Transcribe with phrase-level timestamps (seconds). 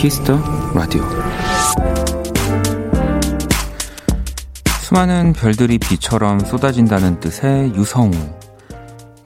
[0.00, 0.40] Kiss the
[0.74, 1.02] Radio
[4.80, 8.12] 수많은 별들이 비처럼 쏟아진다는 뜻의 유성우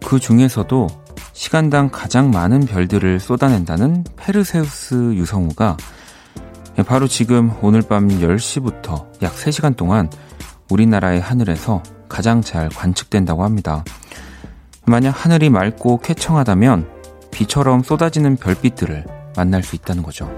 [0.05, 0.89] 그 중에서도
[1.33, 5.77] 시간당 가장 많은 별들을 쏟아낸다는 페르세우스 유성우가
[6.89, 10.11] 바로 지금 오늘 밤 10시부터 약 3시간 동안
[10.69, 13.85] 우리나라의 하늘에서 가장 잘 관측된다고 합니다.
[14.87, 16.91] 만약 하늘이 맑고 쾌청하다면
[17.31, 19.05] 비처럼 쏟아지는 별빛들을
[19.37, 20.29] 만날 수 있다는 거죠.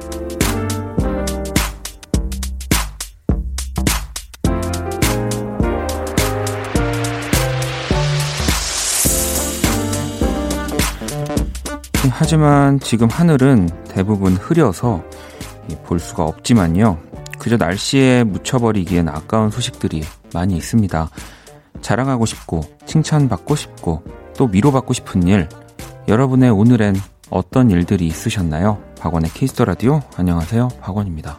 [12.27, 15.01] 하지만 지금 하늘은 대부분 흐려서
[15.85, 16.99] 볼 수가 없지만요.
[17.39, 20.03] 그저 날씨에 묻혀버리기엔 아까운 소식들이
[20.35, 21.09] 많이 있습니다.
[21.83, 24.03] 자랑하고 싶고, 칭찬받고 싶고,
[24.37, 25.49] 또 위로받고 싶은 일,
[26.09, 26.97] 여러분의 오늘엔
[27.31, 28.83] 어떤 일들이 있으셨나요?
[28.99, 30.67] 박원의 Kiss the Radio 안녕하세요.
[30.81, 31.39] 박원입니다.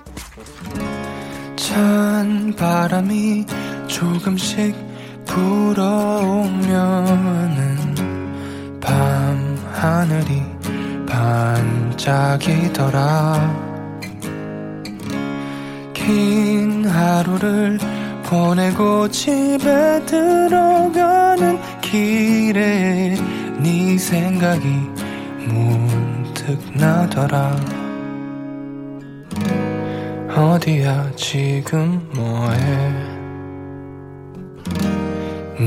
[1.58, 3.45] 찬 바람이
[3.88, 4.73] 조금씩
[5.26, 6.78] 불어오면은
[8.80, 10.56] 밤 하늘이
[11.97, 12.97] 반짝이더라.
[15.94, 17.80] 긴 하루를
[18.23, 23.16] 보내고 집에 들어가는 길에
[23.59, 24.67] 네 생각이
[25.47, 27.55] 문득 나더라.
[30.36, 33.17] 어디야 지금 뭐해?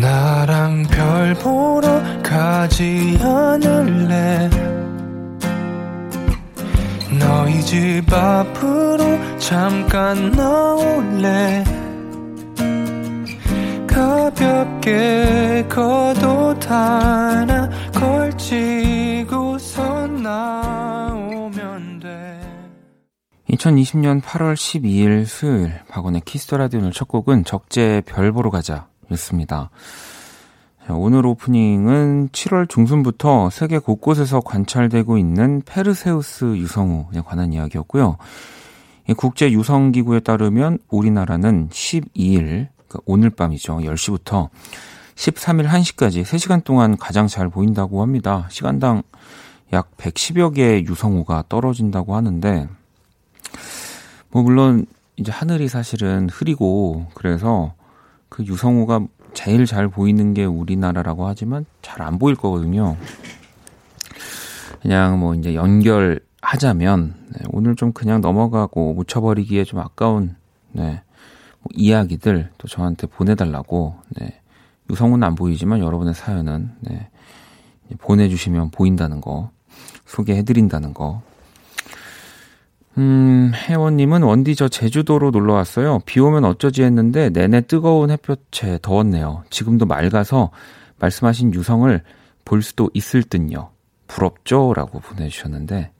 [0.00, 4.48] 나랑 별 보러 가지 않을래
[7.30, 11.62] 너희 집 앞으로 잠깐 나올래
[13.86, 18.48] 가볍게 겉옷 하나 걸치고서
[20.08, 22.40] 나오면 돼
[23.48, 28.88] 2020년 8월 12일 수요일 박원의 Kiss the Radio 오늘 첫 곡은 적재 별 보러 가자
[29.12, 29.70] 였습니다.
[30.88, 38.16] 오늘 오프닝은 7월 중순부터 세계 곳곳에서 관찰되고 있는 페르세우스 유성우에 관한 이야기였고요.
[39.16, 43.78] 국제 유성기구에 따르면 우리나라는 12일 그러니까 오늘 밤이죠.
[43.78, 44.48] 10시부터
[45.14, 48.46] 13일 1시까지 3시간 동안 가장 잘 보인다고 합니다.
[48.50, 49.02] 시간당
[49.72, 52.68] 약 110여 개의 유성우가 떨어진다고 하는데,
[54.30, 54.86] 뭐, 물론,
[55.16, 57.74] 이제 하늘이 사실은 흐리고, 그래서
[58.28, 62.96] 그 유성우가 제일 잘 보이는 게 우리나라라고 하지만 잘 안 보일 거거든요.
[64.82, 70.36] 그냥 뭐 이제 연결하자면, 네, 오늘 좀 그냥 넘어가고 묻혀버리기에 좀 아까운,
[70.72, 71.02] 네,
[71.60, 74.40] 뭐 이야기들 또 저한테 보내달라고 네.
[74.88, 77.08] 유성은 안 보이지만 여러분의 사연은 네.
[77.98, 79.50] 보내주시면 보인다는 거
[80.06, 81.22] 소개해드린다는 거.
[82.98, 86.00] 음, 혜원님은 원디 저 제주도로 놀러 왔어요.
[86.06, 89.44] 비 오면 어쩌지 했는데 내내 뜨거운 햇볕에 더웠네요.
[89.50, 90.50] 지금도 맑아서
[90.98, 92.02] 말씀하신 유성을
[92.44, 93.70] 볼 수도 있을 듯요.
[94.08, 94.72] 부럽죠?
[94.74, 95.92] 라고 보내주셨는데,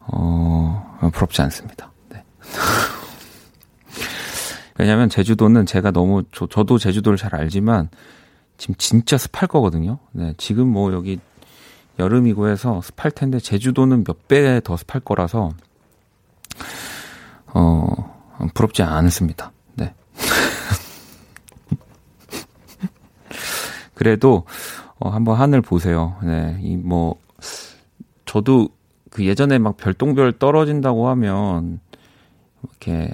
[0.00, 1.90] 어, 부럽지 않습니다.
[2.10, 2.22] 네.
[4.78, 7.88] 왜냐면 제주도는 제가 너무 저, 저도 제주도를 잘 알지만
[8.56, 9.98] 지금 진짜 습할 거거든요.
[10.12, 11.18] 네, 지금 뭐 여기
[11.98, 15.50] 여름이고 해서 습할 텐데 제주도는 몇 배 더 습할 거라서
[17.54, 17.86] 어
[18.54, 19.52] 부럽지 않습니다.
[19.74, 19.94] 네.
[23.94, 24.44] 그래도
[24.98, 26.16] 어, 한번 하늘 보세요.
[26.22, 27.16] 네, 이 뭐
[28.24, 28.68] 저도
[29.10, 31.80] 그 예전에 막 별똥별 떨어진다고 하면
[32.62, 33.10] 이렇게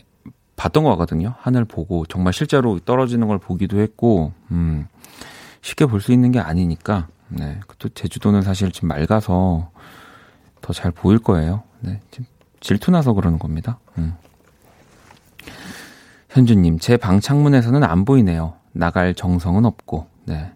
[0.57, 1.35] 봤던 거거든요.
[1.39, 4.87] 하늘 보고 정말 실제로 떨어지는 걸 보기도 했고, 음,
[5.61, 7.61] 쉽게 볼 수 있는 게 아니니까, 네.
[7.79, 9.71] 또 제주도는 사실 지금 맑아서
[10.61, 11.63] 더 잘 보일 거예요.
[11.81, 12.01] 네.
[12.11, 12.27] 지금
[12.63, 13.79] 질투나서 그러는 겁니다.
[13.99, 14.15] 음.
[16.31, 18.55] 현주님, 제 방 창문에서는 안 보이네요.
[18.73, 20.51] 나갈 정성은 없고, 네.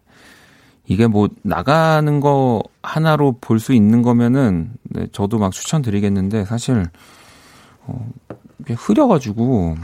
[0.87, 6.87] 이게 뭐, 나가는 거 하나로 볼 수 있는 거면은, 네, 저도 막 추천드리겠는데, 사실,
[7.87, 8.09] 어,
[8.69, 9.77] 흐려가지고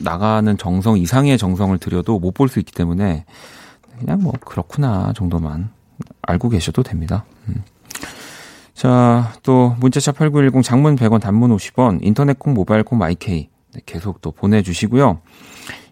[0.00, 3.26] 나가는 정성 이상의 정성을 들여도 못 볼 수 있기 때문에
[3.98, 5.70] 그냥 뭐 그렇구나 정도만
[6.22, 7.24] 알고 계셔도 됩니다.
[7.48, 7.62] 음.
[8.74, 14.20] 자, 또 문자샵 8910 장문 100원 단문 50원 인터넷 콩 모바일 콩 마이케이 네, 계속
[14.20, 15.20] 또 보내 주시고요.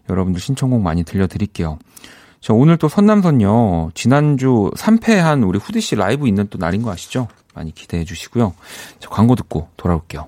[0.09, 1.79] 여러분들 신청곡 많이 들려 드릴게요.
[2.41, 3.91] 자, 오늘 또 선남선요.
[3.93, 7.29] 지난주 3패한 우리 후디 씨 라이브 있는 또 날인 거 아시죠?
[7.53, 8.53] 많이 기대해 주시고요.
[8.99, 10.27] 자, 광고 듣고 돌아올게요.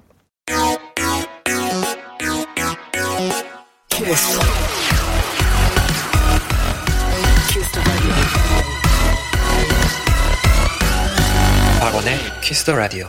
[12.06, 13.08] 박원의 키스 더 라디오.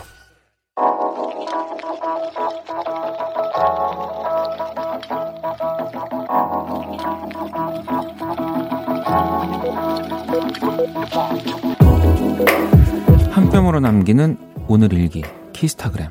[13.31, 15.23] 한 뼘으로 남기는 오늘 일기
[15.53, 16.09] 키스타그램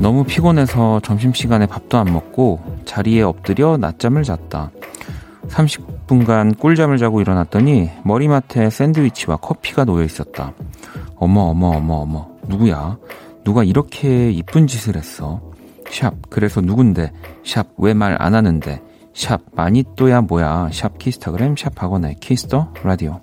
[0.00, 4.70] 너무 피곤해서 점심시간에 밥도 안 먹고 자리에 엎드려 낮잠을 잤다.
[5.48, 10.52] 30분간 꿀잠을 자고 일어났더니 머리맡에 샌드위치와 커피가 놓여 있었다.
[11.16, 12.28] 어머, 어머, 어머, 어머.
[12.48, 12.96] 누구야?
[13.44, 15.40] 누가 이렇게 이쁜 짓을 했어?
[15.90, 17.12] 샵, 그래서 누군데?
[17.44, 18.80] 샵, 왜 말 안 하는데?
[19.14, 20.68] 샵, 많이 또야 뭐야?
[20.72, 23.20] 샵 키스타그램, 샵 박원의 Kiss the Radio.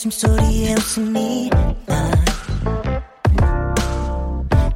[0.00, 1.50] 숨소리에 웃음이
[1.84, 2.10] 나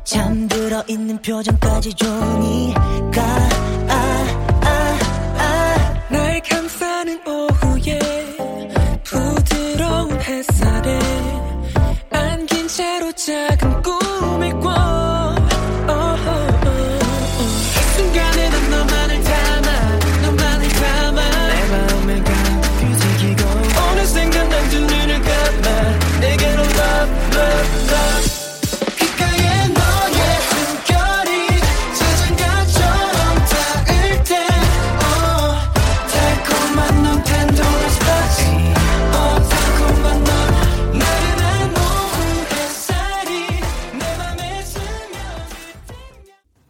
[0.05, 3.23] 잠들어 있는 표정까지 좋으니까
[3.89, 4.27] 아,
[4.61, 4.99] 아,
[5.39, 6.07] 아.
[6.11, 6.84] 날 감싸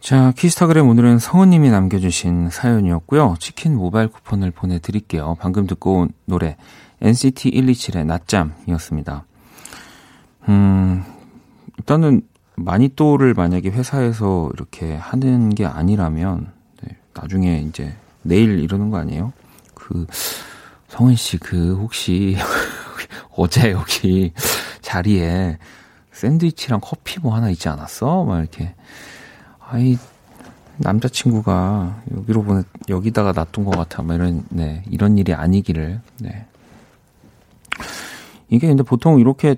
[0.05, 3.37] 자, 키스타그램 오늘은 성우님이 남겨주신 사연이었고요.
[3.41, 5.39] 치킨 모바일 쿠폰을 보내드릴게요.
[5.41, 6.59] 방금 듣고 온 노래
[7.01, 9.25] NCT 127의 낮잠이었습니다.
[10.51, 11.05] 음,
[11.79, 12.21] 일단은
[12.55, 16.53] 마니또를 만약에 회사에서 이렇게 하는 게 아니라면
[16.83, 19.33] 네, 나중에 이제 내일 이러는 거 아니에요?
[19.73, 20.07] 그
[20.89, 22.37] 성은 씨 그 혹시
[23.35, 24.35] 어제 여기
[24.83, 25.57] 자리에
[26.13, 28.25] 샌드위치랑 커피 뭐 하나 있지 않았어?
[28.25, 28.75] 막 이렇게
[29.69, 29.99] 아이
[30.79, 34.03] 남자친구가 여기로 보내 여기다가 놔둔 것 같아.
[34.03, 36.47] 막 이런 네 이런 일이 아니기를 네
[38.49, 39.57] 이게 근데 보통 이렇게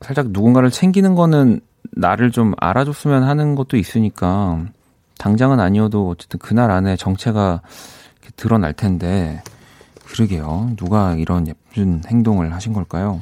[0.00, 1.60] 살짝 누군가를 챙기는 거는
[1.92, 4.66] 나를 좀 알아줬으면 하는 것도 있으니까
[5.18, 7.62] 당장은 아니어도 어쨌든 그날 안에 정체가
[8.36, 9.42] 드러날 텐데
[10.04, 10.72] 그러게요.
[10.76, 13.20] 누가 이런 예쁜 행동을 하신 걸까요?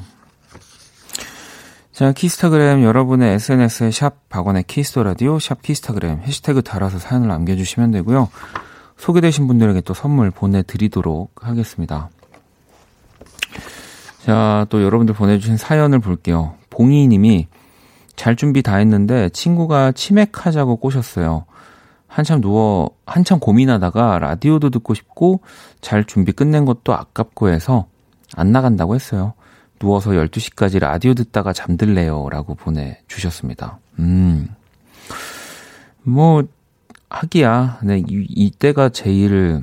[1.95, 8.31] 자, 키스타그램 여러분의 SNS에 샵 박원의 키스토라디오 샵 키스타그램 해시태그 달아서 사연을 남겨주시면 되고요.
[8.97, 12.11] 소개되신 분들에게 또 선물 보내드리도록 하겠습니다.
[14.25, 16.55] 자, 또 여러분들 보내주신 사연을 볼게요.
[16.69, 17.47] 봉이 님이
[18.17, 21.45] 잘 준비 다 했는데 친구가 치맥하자고 꼬셨어요.
[22.09, 25.43] 한참 누워, 한참 고민하다가 라디오도 듣고 싶고
[25.81, 27.87] 잘 준비 끝낸 것도 아깝고 해서
[28.35, 29.35] 안 나간다고 했어요.
[29.79, 32.29] 누워서 12시까지 라디오 듣다가 잠들래요.
[32.31, 33.79] 라고 보내주셨습니다.
[33.99, 34.49] 음.
[36.03, 36.45] 뭐,
[37.11, 37.81] 하기야.
[37.85, 39.63] 네, 이, 이때가 제일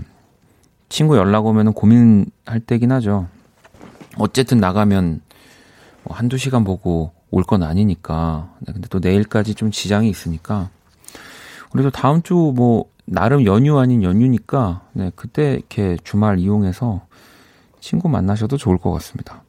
[0.90, 3.28] 친구 연락 오면은 고민할 때긴 하죠.
[4.18, 5.22] 어쨌든 나가면
[6.04, 8.54] 뭐 한두 시간 보고 올 건 아니니까.
[8.60, 10.70] 네, 근데 또 내일까지 좀 지장이 있으니까.
[11.72, 17.02] 그래도 다음 주 뭐, 나름 연휴 아닌 연휴니까, 네, 그때 이렇게 주말 이용해서
[17.80, 19.44] 친구 만나셔도 좋을 것 같습니다.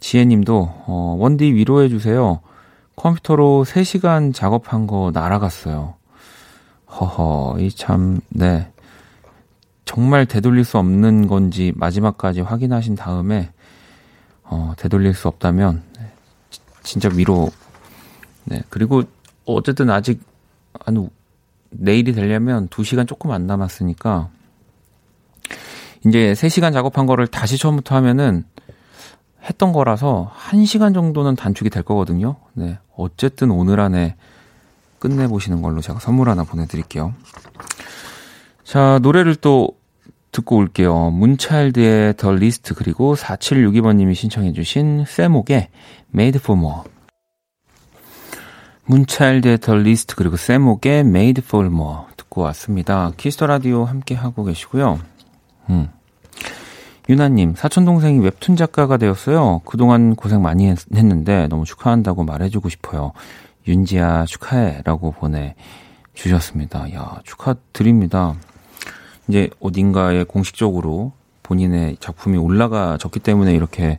[0.00, 2.40] 지혜님도, 어, 원디 위로해 주세요.
[2.96, 5.94] 컴퓨터로 3시간 작업한 거 날아갔어요.
[6.90, 8.70] 허허, 이 참, 네.
[9.84, 13.50] 정말 되돌릴 수 없는 건지 마지막까지 확인하신 다음에,
[14.42, 16.12] 어, 되돌릴 수 없다면, 네,
[16.82, 17.50] 진짜 위로,
[18.44, 18.62] 네.
[18.68, 19.02] 그리고
[19.44, 20.20] 어쨌든 아직,
[20.80, 21.08] 한,
[21.70, 24.28] 내일이 되려면 2시간 조금 안 남았으니까,
[26.06, 28.44] 이제 3시간 작업한 거를 다시 처음부터 하면은,
[29.44, 32.36] 했던 거라서 1시간 정도는 단축이 될 거거든요.
[32.54, 32.78] 네.
[32.96, 34.16] 어쨌든 오늘 안에
[34.98, 37.14] 끝내보시는 걸로 제가 선물 하나 보내드릴게요.
[38.64, 39.78] 자, 노래를 또
[40.32, 41.10] 듣고 올게요.
[41.10, 45.68] Moonchild의 The List 그리고 4762번님이 신청해주신 세목의
[46.14, 46.82] Made for More.
[48.84, 53.12] Moonchild의 The List 그리고 세목의 Made for More 듣고 왔습니다.
[53.16, 55.00] Kiss the Radio 함께 하고 계시고요.
[55.70, 55.88] 음.
[57.08, 59.62] 유나님, 사촌동생이 웹툰 작가가 되었어요.
[59.64, 63.12] 그동안 고생 많이 했, 는데 너무 축하한다고 말해주고 싶어요.
[63.66, 64.82] 윤지야, 축하해.
[64.84, 66.92] 라고 보내주셨습니다.
[66.94, 68.34] 야, 축하드립니다.
[69.28, 71.12] 이제 어딘가에 공식적으로
[71.42, 73.98] 본인의 작품이 올라가졌기 때문에 이렇게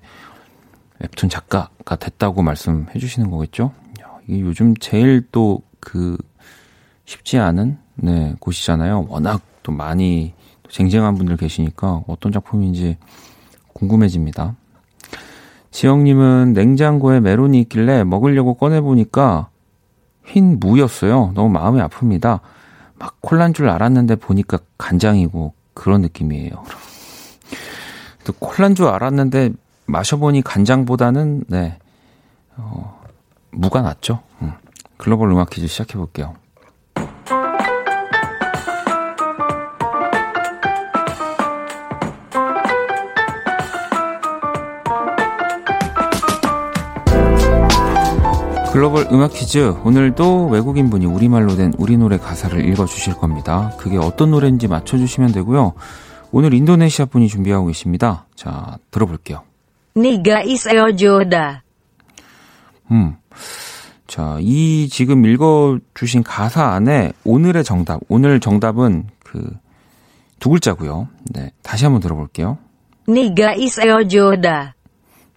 [0.99, 3.71] 웹툰 작가가 됐다고 말씀해 주시는 거겠죠?
[4.01, 6.17] 야, 이게 요즘 제일 또 그
[7.05, 9.07] 쉽지 않은 네, 곳이잖아요.
[9.09, 10.33] 워낙 또 많이
[10.69, 12.97] 쟁쟁한 분들 계시니까 어떤 작품인지
[13.73, 14.55] 궁금해집니다.
[15.71, 19.49] 지영님은 냉장고에 메론이 있길래 먹으려고 꺼내보니까
[20.25, 21.31] 흰 무였어요.
[21.35, 22.39] 너무 마음이 아픕니다.
[22.97, 26.51] 막 콜란 줄 알았는데 보니까 간장이고 그런 느낌이에요.
[28.25, 29.51] 또 콜란 줄 알았는데
[29.85, 31.79] 마셔보니 간장보다는 네
[32.57, 33.01] 어,
[33.51, 34.21] 무가 낫죠.
[34.41, 34.51] 음.
[34.97, 36.35] 글로벌 음악 퀴즈 시작해 볼게요.
[48.71, 49.75] 글로벌 음악 퀴즈.
[49.83, 53.73] 오늘도 외국인 분이 우리말로 된 우리 노래 가사를 읽어 주실 겁니다.
[53.77, 55.73] 그게 어떤 노래인지 맞춰 주시면 되고요.
[56.31, 58.25] 오늘 인도네시아 분이 준비하고 계십니다.
[58.35, 59.43] 자, 들어볼게요.
[59.97, 61.59] Niga iseo joda.
[62.91, 63.15] 음.
[64.07, 67.99] 자, 이 지금 읽어 주신 가사 안에 오늘의 정답.
[68.07, 69.49] 오늘 정답은 그
[70.39, 71.07] 두 글자고요.
[71.31, 71.51] 네.
[71.61, 72.57] 다시 한번 들어볼게요.
[73.07, 74.71] Niga iseo joda.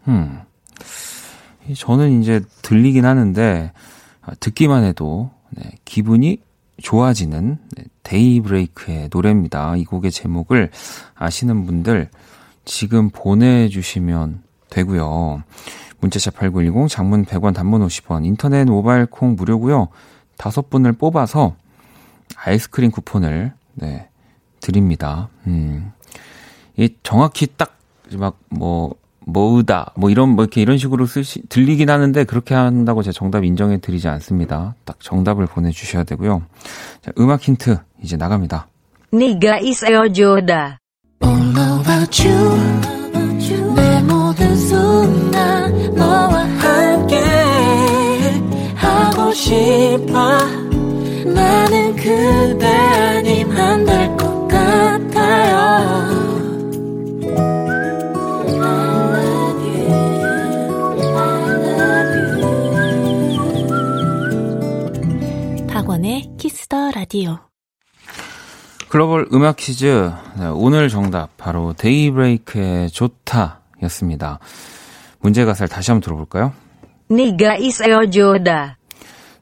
[0.08, 0.40] 음.
[1.76, 3.72] 저는 이제 들리긴 하는데
[4.20, 6.38] 아, 듣기만 해도 네, 기분이
[6.80, 9.76] 좋아지는 네, 데이브레이크의 노래입니다.
[9.76, 10.70] 이 곡의 제목을
[11.14, 12.08] 아시는 분들
[12.64, 15.42] 지금 보내주시면 되고요.
[16.00, 19.88] 문자샵 8910 장문 100원 단문 50원 인터넷 모바일 콩 무료고요.
[20.36, 21.54] 다섯 분을 뽑아서
[22.36, 24.08] 아이스크림 쿠폰을 네,
[24.60, 25.28] 드립니다.
[25.46, 25.92] 음.
[26.76, 27.82] 이 정확히 딱
[28.16, 28.94] 막 뭐
[29.26, 33.78] 뭐다 뭐 이런 뭐 이렇게 이런 식으로 쓰시 들리긴 하는데 그렇게 한다고 제가 정답 인정해
[33.78, 34.74] 드리지 않습니다.
[34.84, 36.42] 딱 정답을 보내 주셔야 되고요.
[37.02, 38.68] 자, 음악 힌트 이제 나갑니다.
[39.12, 40.76] Niga iseo joda.
[41.22, 42.92] All about you
[43.74, 47.16] 내 모든 순간 너와 함께
[48.74, 50.38] 하고 싶어
[51.24, 54.01] 나는 그대 아님 안될
[66.72, 67.38] Kiss the Radio.
[68.88, 74.38] 글로벌 음악 퀴즈 네, 오늘 정답 바로 데이브레이크의 좋다였습니다.
[75.20, 76.54] 문제 가사를 다시 한번 들어볼까요?
[77.10, 78.72] 니가 있어 좋다.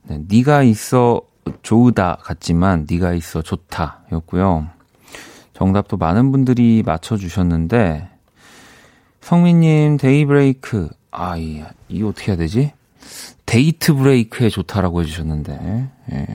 [0.02, 1.22] 네, 네가 있어
[1.62, 4.68] 좋다 같지만 네가 있어 좋다였고요.
[5.54, 8.08] 정답도 많은 분들이 맞춰주셨는데
[9.20, 12.72] 성민님 데이브레이크 아 이, 이 어떻게 해야 되지?
[13.46, 16.26] 데이브레이크의 좋다라고 해주셨는데 예.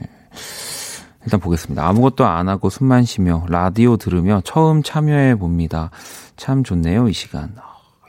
[1.26, 1.86] 일단 보겠습니다.
[1.86, 5.90] 아무것도 안 하고 숨만 쉬며 라디오 들으며 처음 참여해 봅니다.
[6.36, 7.52] 참 좋네요 이 시간.
[7.58, 7.62] 아,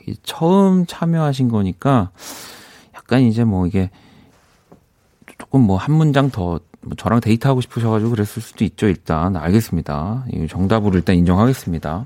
[0.08, 2.12] 이 처음 참여하신 거니까
[2.96, 3.90] 약간 이제 뭐 이게
[5.40, 6.60] 조금 뭐 한 문장 더뭐
[6.96, 8.88] 저랑 데이트하고 싶으셔가지고 그랬을 수도 있죠.
[8.88, 10.26] 일단 알겠습니다.
[10.32, 12.06] 이 정답으로 일단 인정하겠습니다.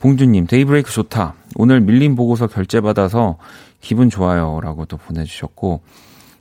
[0.00, 1.34] 봉주님 데이브레이크 좋다.
[1.56, 3.36] 오늘 밀린 보고서 결재 받아서
[3.82, 5.82] 기분 좋아요 라고 또 보내주셨고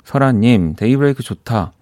[0.05, 1.73] 설아님 데이브레이크 좋다.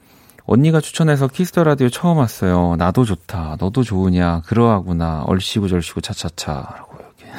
[0.48, 2.77] 언니가 추천해서 Kiss the Radio 처음 왔어요.
[2.77, 3.58] 나도 좋다.
[3.60, 4.44] 너도 좋으냐?
[4.46, 5.24] 그러하구나.
[5.27, 7.34] 얼씨구 절씨구 차차차라고 이렇게.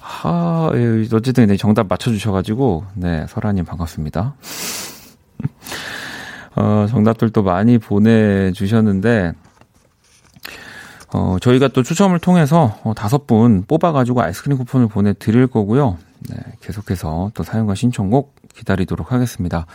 [0.00, 4.34] 하, 예, 어쨌든 네, 정답 맞춰주셔가지고 네 설아님 반갑습니다.
[6.56, 9.32] 어, 정답들도 많이 보내주셨는데,
[11.14, 15.96] 어, 저희가 또 추첨을 통해서 어, 다섯 분 뽑아가지고 아이스크림 쿠폰을 보내드릴 거고요.
[16.28, 19.66] 네, 계속해서 또 사연과 신청곡 기다리도록 하겠습니다.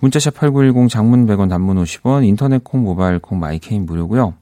[0.00, 4.34] 문자 샵 8910 장문 100원 단문 50원 인터넷 콩 모바일 콩 My K는 무료고요.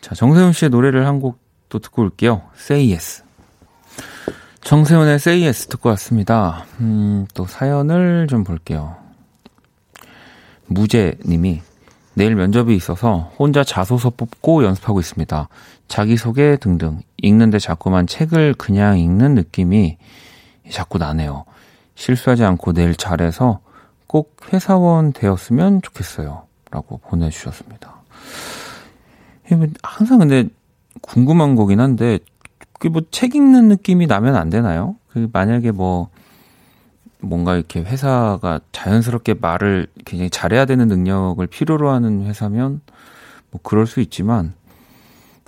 [0.00, 2.42] 자, 정세운 씨의 노래를 한 곡 또 듣고 올게요.
[2.54, 3.24] Say Yes.
[4.60, 6.66] 정세운의 Say Yes 듣고 왔습니다.
[6.80, 8.96] 음, 또 사연을 좀 볼게요.
[10.66, 11.62] 무제 님이
[12.12, 15.48] 내일 면접이 있어서 혼자 자소서 뽑고 연습하고 있습니다.
[15.88, 19.96] 자기소개 등등 읽는데 자꾸만 책을 그냥 읽는 느낌이
[20.70, 21.44] 자꾸 나네요.
[21.94, 23.60] 실수하지 않고 내일 잘해서
[24.06, 26.44] 꼭 회사원 되었으면 좋겠어요.
[26.70, 27.94] 라고 보내주셨습니다.
[29.50, 30.48] 뭐 항상 근데
[31.02, 32.18] 궁금한 거긴 한데,
[32.72, 34.96] 그게 뭐 책 읽는 느낌이 나면 안 되나요?
[35.08, 36.08] 그 만약에 뭐,
[37.20, 42.80] 뭔가 이렇게 회사가 자연스럽게 말을 굉장히 잘해야 되는 능력을 필요로 하는 회사면
[43.50, 44.54] 뭐 그럴 수 있지만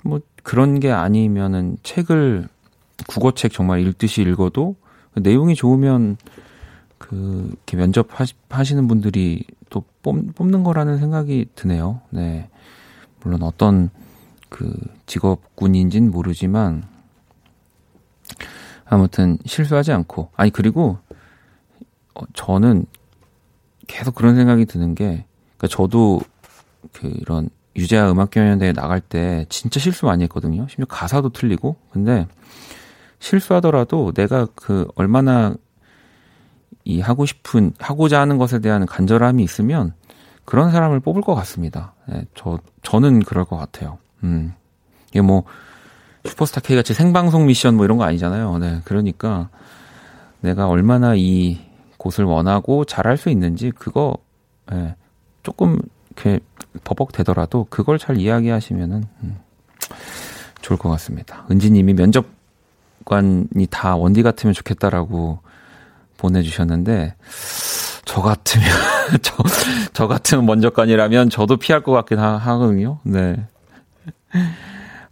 [0.03, 2.47] 뭐 그런 게 아니면은 책을
[3.07, 4.84] 국어책 정말 읽듯이 읽어도 그
[5.15, 6.17] 내용이 좋으면
[6.97, 8.07] 그 이렇게 면접
[8.49, 12.01] 하시는 분들이 또 뽑, 뽑는 거라는 생각이 드네요.
[12.09, 12.49] 네.
[13.21, 13.89] 물론 어떤
[14.49, 14.73] 그
[15.05, 16.83] 직업군인진 모르지만
[18.85, 20.99] 아무튼 실수하지 않고 아니 그리고
[22.15, 22.85] 어, 저는
[23.87, 25.25] 계속 그런 생각이 드는 게,
[25.57, 26.21] 그러니까 저도
[26.93, 30.65] 그 이런 유재하 음악 경연대회 나갈 때 진짜 실수 많이 했거든요.
[30.69, 31.75] 심지어 가사도 틀리고.
[31.91, 32.27] 근데
[33.25, 35.55] 실수하더라도 내가 그 얼마나
[36.83, 39.93] 이 하고 싶은, 하고자 하는 것에 대한 간절함이 있으면
[40.45, 41.95] 그런 사람을 뽑을 것 같습니다.
[42.07, 43.97] 네, 저, 저는 그럴 것 같아요.
[44.23, 44.53] 음.
[45.09, 45.43] 이게 뭐,
[46.25, 48.59] 슈퍼스타 K 같이 생방송 미션 뭐 이런 거 아니잖아요.
[48.59, 48.81] 네.
[48.85, 49.49] 그러니까
[50.41, 51.59] 내가 얼마나 이
[51.97, 54.15] 곳을 원하고 잘할 수 있는지 그거,
[54.71, 54.95] 예,
[55.41, 55.79] 조금
[56.11, 56.39] 이렇게
[56.83, 59.37] 버벅대더라도 그걸 잘 이야기하시면은, 음,
[60.61, 61.45] 좋을 것 같습니다.
[61.49, 62.34] 은지님이 면접
[63.05, 65.39] 관이 다 원디 같으면 좋겠다라고
[66.17, 67.15] 보내주셨는데,
[68.05, 68.67] 저 같으면,
[69.21, 69.35] 저,
[69.93, 72.99] 저 같은 면접관이라면 저도 피할 것 같긴 하, 하거든요.
[73.03, 73.45] 네.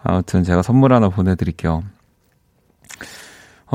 [0.04, 1.84] 아무튼 제가 선물 하나 보내드릴게요.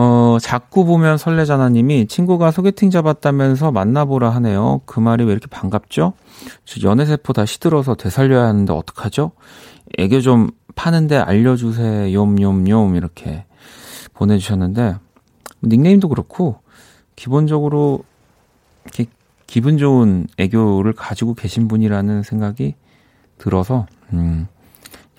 [0.01, 4.81] 어, 자꾸 보면 설레자나님이 친구가 소개팅 잡았다면서 만나보라 하네요.
[4.87, 6.13] 그 말이 왜 이렇게 반갑죠?
[6.65, 9.33] 저 연애세포 다 시들어서 되살려야 하는데 어떡하죠?
[9.99, 12.13] 애교 좀 파는데 알려주세요.
[12.13, 13.45] 욤욤욤 이렇게
[14.19, 14.97] 보내주셨는데
[15.63, 16.61] 닉네임도 그렇고
[17.17, 18.05] 기본적으로
[18.85, 19.07] 이렇게
[19.47, 22.75] 기분 좋은 애교를 가지고 계신 분이라는 생각이
[23.39, 24.47] 들어서 음,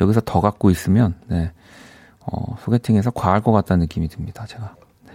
[0.01, 1.51] 여기서 더 갖고 있으면 네,
[2.20, 4.46] 어, 소개팅에서 과할 것 같다는 느낌이 듭니다.
[4.46, 4.75] 제가
[5.06, 5.13] 네.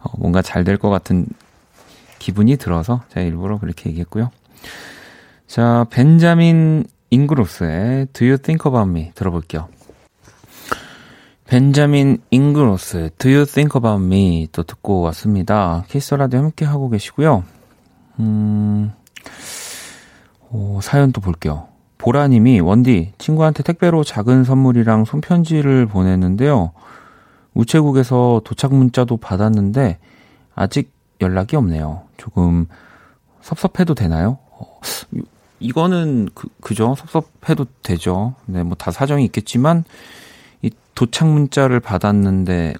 [0.00, 1.26] 어, 뭔가 잘 될 것 같은
[2.18, 4.30] 기분이 들어서 제가 일부러 그렇게 얘기했고요.
[5.46, 9.68] 자, 벤자민 잉그로소의 Do You Think About Me 들어볼게요.
[11.48, 15.82] 벤자민 잉그로소 Do You Think About Me 또 듣고 왔습니다.
[15.88, 17.42] Kiss the Radio 함께 하고 계시고요.
[18.20, 18.92] 음,
[20.50, 21.68] 오, 사연 또 볼게요.
[21.96, 26.72] 보라님이 원디 친구한테 택배로 작은 선물이랑 손편지를 보냈는데요.
[27.54, 29.98] 우체국에서 도착 문자도 받았는데
[30.54, 32.02] 아직 연락이 없네요.
[32.18, 32.66] 조금
[33.40, 34.36] 섭섭해도 되나요?
[34.50, 34.80] 어,
[35.60, 36.94] 이거는 그, 그죠?
[36.94, 38.34] 섭섭해도 되죠.
[38.44, 39.84] 네, 뭐 다 사정이 있겠지만
[40.62, 42.74] 이 도착 문자를 받았는데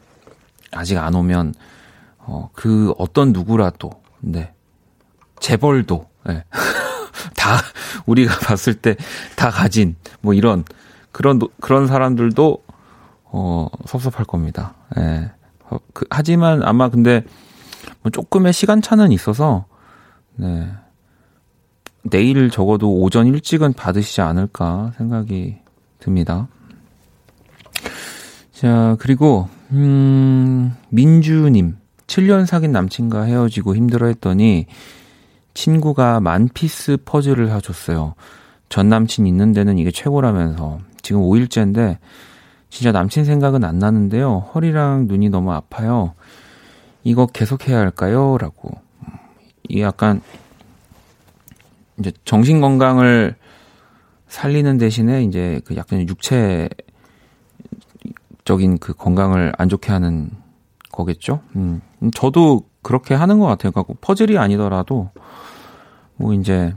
[0.73, 1.55] 아직 안 오면
[2.19, 4.53] 어, 그 어떤 누구라도 네.
[5.41, 6.45] 재벌도 네.
[7.35, 7.59] 다
[8.07, 8.97] 우리가 봤을 때
[9.37, 10.64] 다 가진 뭐 이런
[11.12, 12.64] 그런 그런 사람들도
[13.25, 14.75] 어 섭섭할 겁니다.
[14.99, 15.31] 예.
[15.71, 17.25] 어, 그, 하지만 아마 근데
[18.03, 19.67] 뭐 조금의 시간차는 있어서
[20.35, 20.69] 네.
[22.03, 25.59] 내일 적어도 오전 일찍은 받으시지 않을까 생각이
[26.01, 26.49] 듭니다.
[28.59, 31.77] 자, 그리고 음, 민주님
[32.09, 34.66] 7년 사귄 남친과 헤어지고 힘들어 했더니
[35.55, 38.16] 친구가 만피스 퍼즐을 사줬어요.
[38.68, 41.99] 전 남친 있는 데는 이게 최고라면서 지금 5일째인데
[42.68, 44.51] 진짜 남친 생각은 안 나는데요.
[44.53, 46.14] 허리랑 눈이 너무 아파요.
[47.05, 48.38] 이거 계속 해야 할까요?
[48.40, 48.73] 라고.
[49.68, 50.21] 이 약간
[52.01, 53.37] 이제 정신 건강을
[54.27, 56.68] 살리는 대신에 이제 그 약간 육체
[58.48, 60.30] 적인 그 건강을 안 좋게 하는
[60.90, 61.40] 거겠죠.
[61.54, 61.82] 음.
[62.14, 63.72] 저도 그렇게 하는 것 같아요.
[63.72, 65.11] 그러니까 퍼즐이 아니더라도
[66.16, 66.74] 뭐 이제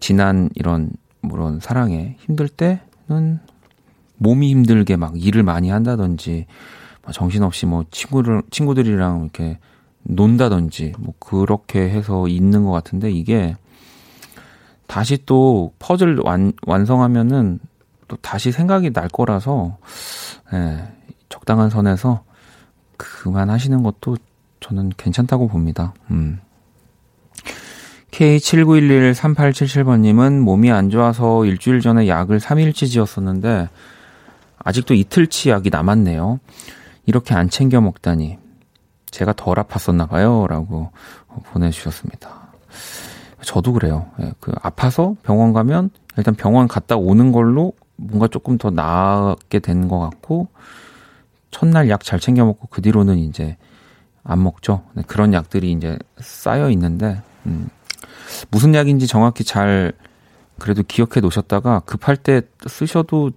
[0.00, 0.90] 지난 이런
[1.20, 3.38] 물론 사랑에 힘들 때는
[4.16, 6.46] 몸이 힘들게 막 일을 많이 한다든지
[7.04, 9.60] 뭐 정신없이 뭐 친구를 친구들이랑 이렇게
[10.02, 13.54] 논다든지 뭐 그렇게 해서 있는 것 같은데 이게
[14.88, 17.60] 다시 또 퍼즐 완, 완성하면은
[18.08, 19.78] 또 다시 생각이 날 거라서
[20.52, 20.92] 예,
[21.28, 22.22] 적당한 선에서
[22.96, 24.16] 그만하시는 것도
[24.60, 25.92] 저는 괜찮다고 봅니다.
[26.10, 26.38] 음.
[28.10, 33.68] K79113877번님은 몸이 안 좋아서 일주일 전에 약을 3일치 지었었는데
[34.58, 36.40] 아직도 이틀치 약이 남았네요.
[37.04, 38.38] 이렇게 안 챙겨 먹다니
[39.10, 40.46] 제가 덜 아팠었나 봐요.
[40.48, 40.92] 라고
[41.52, 42.46] 보내주셨습니다.
[43.42, 44.06] 저도 그래요.
[44.20, 49.88] 예, 그 아파서 병원 가면 일단 병원 갔다 오는 걸로 뭔가 조금 더 나았게 된
[49.88, 50.48] 것 같고
[51.50, 53.56] 첫날 약 잘 챙겨 먹고 그 뒤로는 이제
[54.24, 54.82] 안 먹죠.
[54.94, 57.68] 네, 그런 약들이 이제 쌓여 있는데 음,
[58.50, 59.92] 무슨 약인지 정확히 잘
[60.58, 63.30] 그래도 기억해 놓으셨다가 급할 때 쓰셔도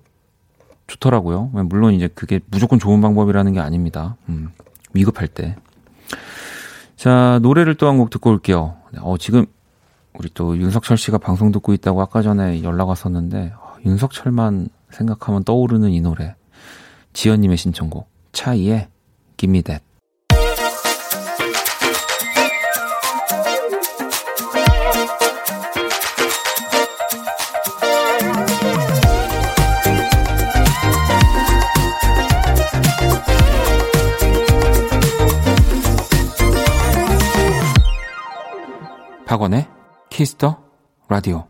[0.88, 1.52] 좋더라고요.
[1.66, 4.16] 물론 이제 그게 무조건 좋은 방법이라는 게 아닙니다.
[4.30, 4.50] 음,
[4.94, 5.56] 위급할 때.
[6.96, 8.76] 자, 노래를 또 한 곡 듣고 올게요.
[9.02, 9.46] 어, 지금
[10.14, 15.92] 우리 또 윤석철 씨가 방송 듣고 있다고 아까 전에 연락 왔었는데, 어, 윤석철만 생각하면 떠오르는
[15.92, 16.36] 이 노래.
[17.14, 18.88] 지연님의 신청곡, 차이의
[19.38, 19.84] Give Me That.
[39.26, 39.68] 박원의
[40.10, 40.58] Kiss the
[41.08, 41.48] Radio.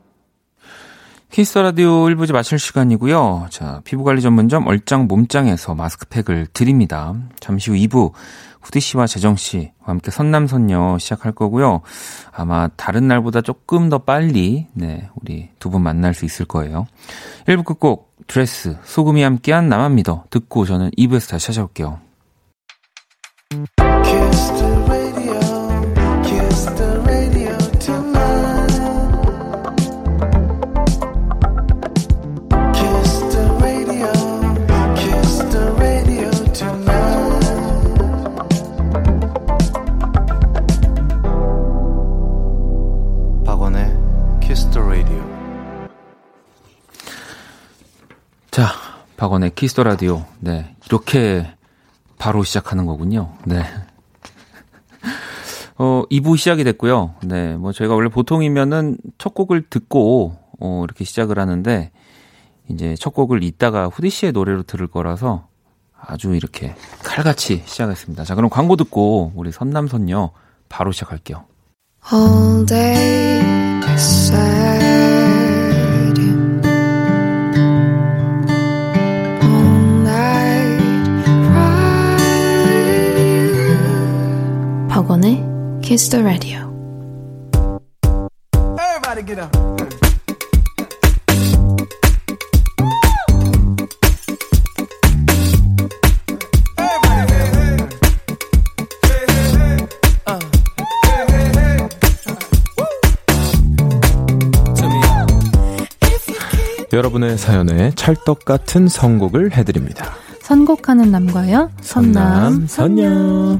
[1.31, 3.47] Kiss the Radio 1부 이제 마칠 시간이고요.
[3.51, 7.13] 자, 피부관리 전문점 얼짱 몸짱에서 마스크팩을 드립니다.
[7.39, 8.11] 잠시 후 2부
[8.61, 11.81] 후디 씨와 재정 씨와 함께 선남선녀 시작할 거고요.
[12.33, 16.87] 아마 다른 날보다 조금 더 빨리 네, 우리 두 분 만날 수 있을 거예요.
[17.45, 21.99] 1부 끝곡 드레스 소금이 함께한 나만 믿어 듣고 저는 2부에서 다시 찾아올게요.
[23.49, 24.78] The
[49.19, 50.23] 박원의 Kiss the Radio.
[50.39, 50.73] 네.
[50.85, 51.45] 이렇게
[52.17, 53.33] 바로 시작하는 거군요.
[53.43, 53.65] 네.
[55.77, 57.15] 어, 2부 시작이 됐고요.
[57.23, 57.57] 네.
[57.57, 61.91] 뭐 저희가 원래 보통이면은 첫 곡을 듣고 어, 이렇게 시작을 하는데
[62.69, 65.47] 이제 첫 곡을 이따가 후디 씨의 노래로 들을 거라서
[65.99, 68.23] 아주 이렇게 칼같이 시작했습니다.
[68.23, 70.31] 자, 그럼 광고 듣고 우리 선남선녀
[70.69, 71.43] 바로 시작할게요.
[72.13, 73.39] All day.
[85.99, 86.71] Kiss the Radio.
[88.55, 89.51] Everybody get up.
[106.93, 110.13] 여러분의 사연에 찰떡 같은 선곡을 해드립니다.
[110.43, 111.69] 선곡하는 남과요.
[111.81, 113.59] 선남, 선녀.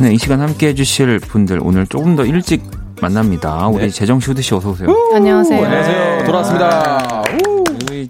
[0.00, 2.62] 네, 이 시간 함께 해주실 분들 오늘 조금 더 일찍
[3.00, 3.66] 만납니다.
[3.66, 4.88] 우리 재정 씨, 후디 씨 어서 오세요.
[5.12, 5.64] 안녕하세요.
[5.64, 6.24] 안녕하세요.
[6.24, 7.22] 돌아왔습니다.
[7.88, 8.06] 우리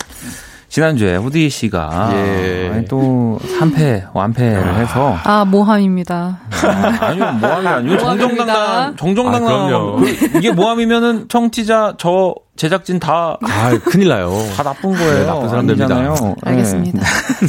[0.69, 2.85] 지난주에 후디 씨가 예.
[2.91, 6.41] 또 3패, 완패를 해서 아, 모함입니다.
[6.51, 9.67] 아, 아니요, 모함이 아니고 정정당당, 아, 정정당당.
[9.69, 9.97] 그럼요.
[9.97, 14.31] 그, 이게 모함이면은 청취자, 저 제작진 다, 아, 큰일 나요.
[14.57, 15.19] 다 나쁜 거예요.
[15.21, 15.97] 네, 나쁜 사람들입니다.
[15.97, 16.35] 아니잖아요.
[16.35, 16.35] 네.
[16.51, 17.03] 알겠습니다.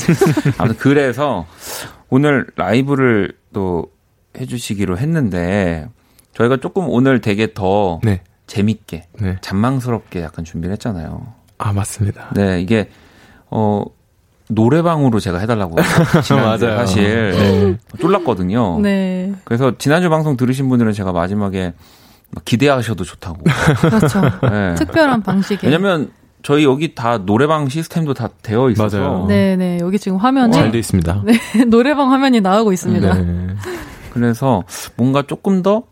[0.58, 1.46] 아무튼 그래서
[2.10, 3.88] 오늘 라이브를 또
[4.40, 5.88] 해주시기로 했는데
[6.34, 8.22] 저희가 조금 오늘 되게 더 네.
[8.48, 9.38] 재밌게, 네.
[9.42, 11.34] 잔망스럽게 약간 준비를 했잖아요.
[11.58, 12.30] 아, 맞습니다.
[12.36, 12.90] 네, 이게
[13.52, 13.84] 어
[14.50, 15.76] 노래방으로 제가 해달라고
[16.24, 16.80] 지난주에 맞아요.
[16.80, 17.78] 사실 네.
[18.00, 18.80] 쫄랐거든요.
[18.82, 19.34] 네.
[19.46, 21.74] 그래서 지난주 방송 들으신 분들은 제가 마지막에
[22.32, 23.44] 막 기대하셔도 좋다고.
[23.82, 24.22] 그렇죠.
[24.50, 24.76] 네.
[24.76, 25.68] 특별한 방식에.
[25.68, 29.26] 왜냐면 저희 여기 다 노래방 시스템도 다 되어 있어서 맞아요.
[29.28, 29.80] 네네.
[29.82, 31.24] 여기 지금 화면에 잘돼 있습니다.
[31.26, 31.34] 네,
[31.68, 33.14] 노래방 화면이 나오고 있습니다.
[33.14, 33.48] 네.
[34.20, 34.64] 그래서
[34.96, 35.84] 뭔가 조금 더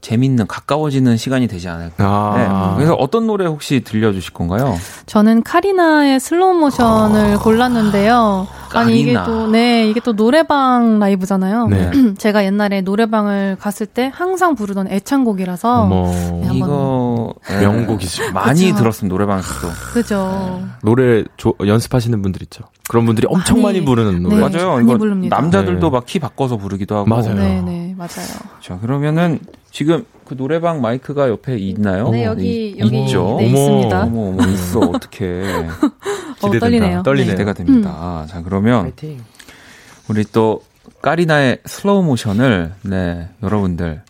[0.00, 1.94] 재밌는 가까워지는 시간이 되지 않을까.
[2.04, 2.34] 아.
[2.70, 2.76] 네.
[2.76, 4.74] 그래서 어떤 노래 혹시 들려주실 건가요?
[5.06, 8.48] 저는 카리나의 슬로우 모션을 골랐는데요.
[8.74, 9.24] 아니 이게 카리나.
[9.26, 11.68] 또 네, 이게 또 노래방 라이브잖아요.
[11.68, 11.90] 네.
[12.18, 16.10] 제가 옛날에 노래방을 갔을 때 항상 부르던 애창곡이라서 어머.
[16.10, 17.60] 네, 이거 네.
[17.60, 18.32] 명곡이죠.
[18.32, 18.76] 많이 그쵸.
[18.78, 19.68] 들었습니다 노래방에서 도.
[19.92, 20.62] 그죠.
[20.82, 22.64] 노래 조- 연습하시는 분들 있죠.
[22.92, 24.36] 그런 분들이 엄청 많이, 많이, 부르는 노래.
[24.36, 24.40] 네.
[24.42, 24.72] 맞아요.
[24.74, 25.40] 많이 이거 부릅니다.
[25.40, 25.90] 남자들도 네.
[25.90, 27.08] 막 키 바꿔서 부르기도 하고.
[27.08, 27.34] 맞아요.
[27.36, 28.28] 네, 네, 맞아요.
[28.60, 29.38] 자, 그러면은
[29.70, 32.10] 지금 그 노래방 마이크가 옆에 있나요?
[32.10, 33.36] 네, 여기 이- 여기 있죠.
[33.40, 33.58] 네, 어머.
[33.58, 34.02] 있습니다.
[34.02, 34.80] 어머, 어머, 있어.
[34.92, 36.58] 어떻게 어, 기대된다.
[36.60, 37.02] 떨리네요.
[37.02, 37.26] 떨리네요.
[37.28, 37.32] 네.
[37.32, 38.26] 기대가 됩니다.
[38.28, 38.92] 자, 그러면
[40.10, 40.62] 우리 또
[41.00, 44.02] 까리나의 슬로우 모션을 네, 여러분들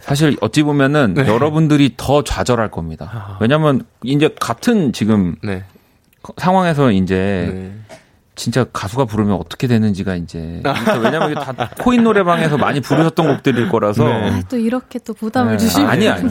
[0.00, 1.28] 사실 어찌 보면은 네.
[1.28, 3.38] 여러분들이 더 좌절할 겁니다.
[3.40, 5.62] 왜냐면 이제 같은 지금 네.
[6.38, 7.96] 상황에서 이제 네.
[8.36, 13.70] 진짜 가수가 부르면 어떻게 되는지가 이제 그러니까 왜냐면 이게 다 코인 노래방에서 많이 부르셨던 곡들일
[13.70, 14.30] 거라서 네.
[14.30, 15.58] 아, 또 이렇게 또 부담을 네.
[15.58, 16.30] 주시면 아니 아니.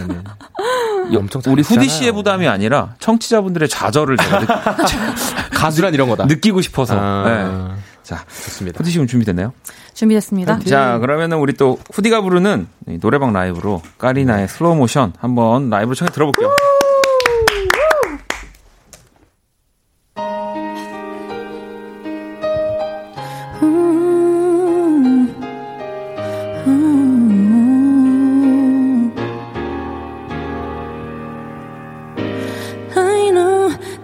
[1.18, 1.90] 엄청 우리 후디.
[1.90, 4.46] 씨의 부담이 아니라 청취자분들의 좌절을 제가 느,
[5.54, 6.26] 가수란 이런 거다.
[6.26, 6.94] 느끼고 싶어서.
[6.96, 7.02] 네.
[7.02, 8.78] 아, 자, 좋습니다.
[8.80, 9.52] 후디 씨 오늘 준비됐나요?
[9.96, 10.60] 준비됐습니다.
[10.60, 16.12] 자, 그러면은 우리 또 후디가 부르는 이 노래방 라이브로 까리나의 슬로우 모션 한번 라이브로 청해
[16.12, 16.52] 들어볼게요.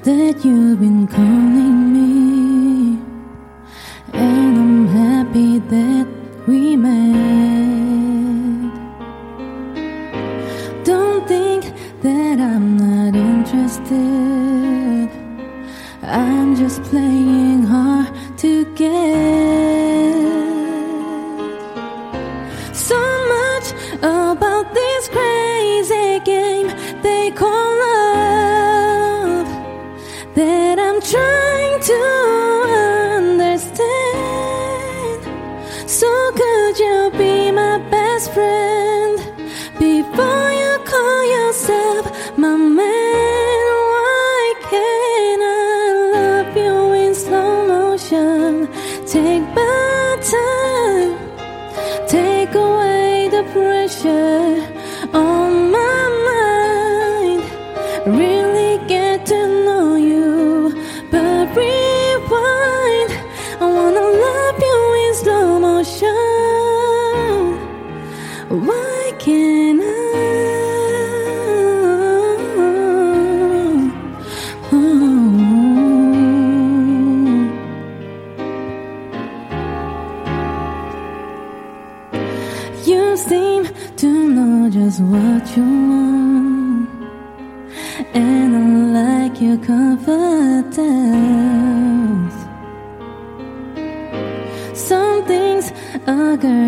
[0.03, 1.90] That you've been calling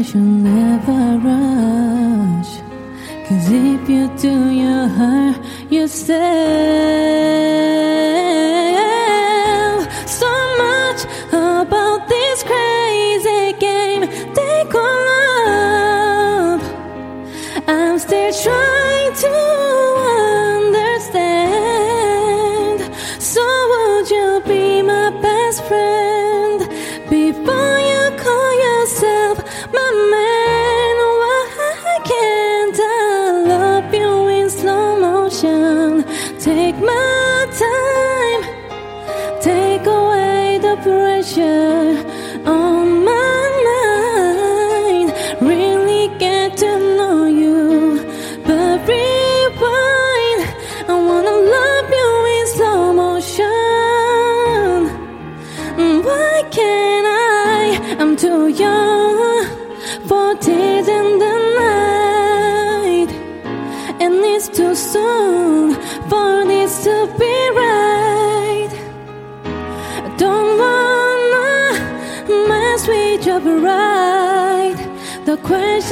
[0.04, 2.60] should never rush,
[3.26, 5.38] cause if you do, you hurt
[5.72, 7.24] yourself.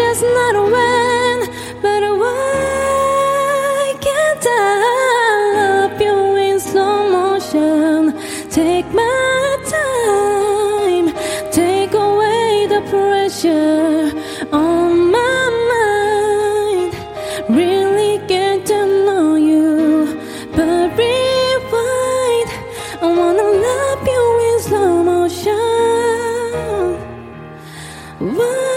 [0.02, 1.40] Question's not when,
[1.82, 8.14] but why can't I love you in slow motion?
[8.50, 11.14] Take my time,
[11.52, 14.12] take away the pressure
[14.52, 16.94] on my mind.
[17.50, 20.18] Really get to know you,
[20.56, 22.50] but rewind.
[23.02, 25.60] I wanna love you in slow motion.
[28.38, 28.71] Why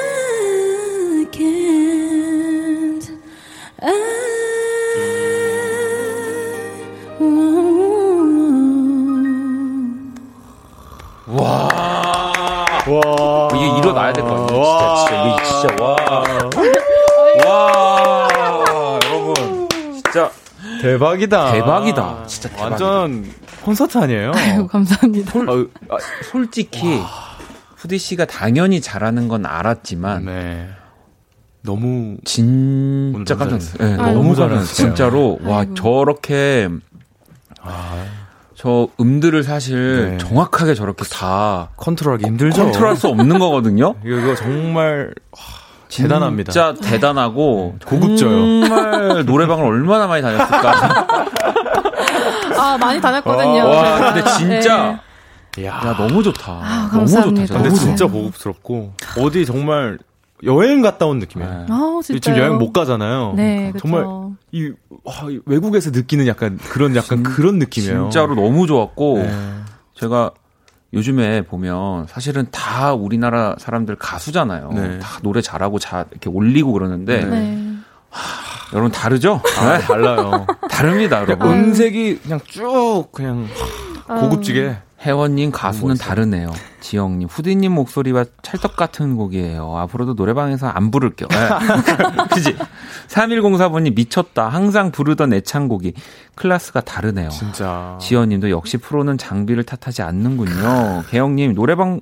[20.84, 21.52] 대박이다.
[21.52, 22.24] 대박이다.
[22.26, 22.86] 진짜 대박이다.
[22.86, 24.32] 완전 콘서트 아니에요?
[24.36, 25.32] 아이고, 감사합니다.
[25.32, 25.96] 솔, 아,
[26.30, 27.00] 솔직히,
[27.76, 30.68] 후디 씨가 당연히 잘하는 건 알았지만, 네.
[31.62, 33.88] 너무 진짜 깜짝 너무 놀랐어요.
[33.96, 34.18] 네, 아이고.
[34.18, 34.48] 너무 잘했어요.
[34.64, 34.74] 잘했어요.
[34.74, 35.74] 진짜로, 와, 아이고.
[35.74, 36.68] 저렇게,
[38.54, 40.18] 저 음들을 사실 네.
[40.18, 42.62] 정확하게 저렇게 다 컨트롤하기 힘들죠.
[42.64, 43.94] 컨트롤할 수 없는 거거든요.
[44.04, 45.38] 이거, 이거 정말 와,
[46.02, 46.52] 대단합니다.
[46.52, 48.66] 진짜 대단하고 고급져요.
[48.66, 51.06] 정말 노래방을 얼마나 많이 다녔을까.
[52.56, 53.68] 아, 많이 다녔거든요.
[53.68, 54.14] 와, 제가.
[54.14, 55.00] 근데 진짜
[55.60, 56.52] 야, 야 너무 좋다.
[56.52, 57.46] 아, 너무 감사합니다.
[57.46, 57.62] 좋다.
[57.62, 58.06] 근데 진짜.
[58.06, 59.98] 고급스럽고 어디 정말
[60.42, 61.50] 여행 갔다 온 느낌이에요.
[61.50, 61.66] 네.
[61.70, 62.20] 아우, 진짜.
[62.20, 63.34] 지금 여행 못 가잖아요.
[63.36, 63.88] 네, 그쵸.
[63.88, 64.72] 정말 이,
[65.04, 68.10] 와, 이 외국에서 느끼는 약간 그런 약간 그런 느낌이에요.
[68.10, 69.30] 진짜로 너무 좋았고 네.
[69.94, 70.32] 제가
[70.94, 74.70] 요즘에 보면 사실은 다 우리나라 사람들 가수잖아요.
[74.74, 74.98] 네.
[74.98, 77.64] 다 노래 잘하고 자 이렇게 올리고 그러는데 네.
[78.72, 79.40] 여러분 다르죠?
[79.58, 79.84] 아, 네.
[79.84, 80.46] 달라요.
[80.70, 81.48] 다릅니다, 여러분.
[81.48, 83.46] 음색이 그냥 쭉 그냥
[84.06, 86.08] 고급지게 혜원님 가수는 멋있어요.
[86.08, 86.52] 다르네요.
[86.80, 89.76] 지영님 후디님 목소리와 찰떡 같은 곡이에요.
[89.76, 91.28] 앞으로도 노래방에서 안 부를게요.
[91.28, 91.36] 네.
[92.32, 92.56] 그지?
[93.08, 94.48] 3104번님 미쳤다.
[94.48, 95.92] 항상 부르던 애창곡이
[96.36, 97.28] 클래스가 다르네요.
[97.28, 101.04] 진짜 지연님도 역시 프로는 장비를 탓하지 않는군요.
[101.10, 102.00] 개영님 노래방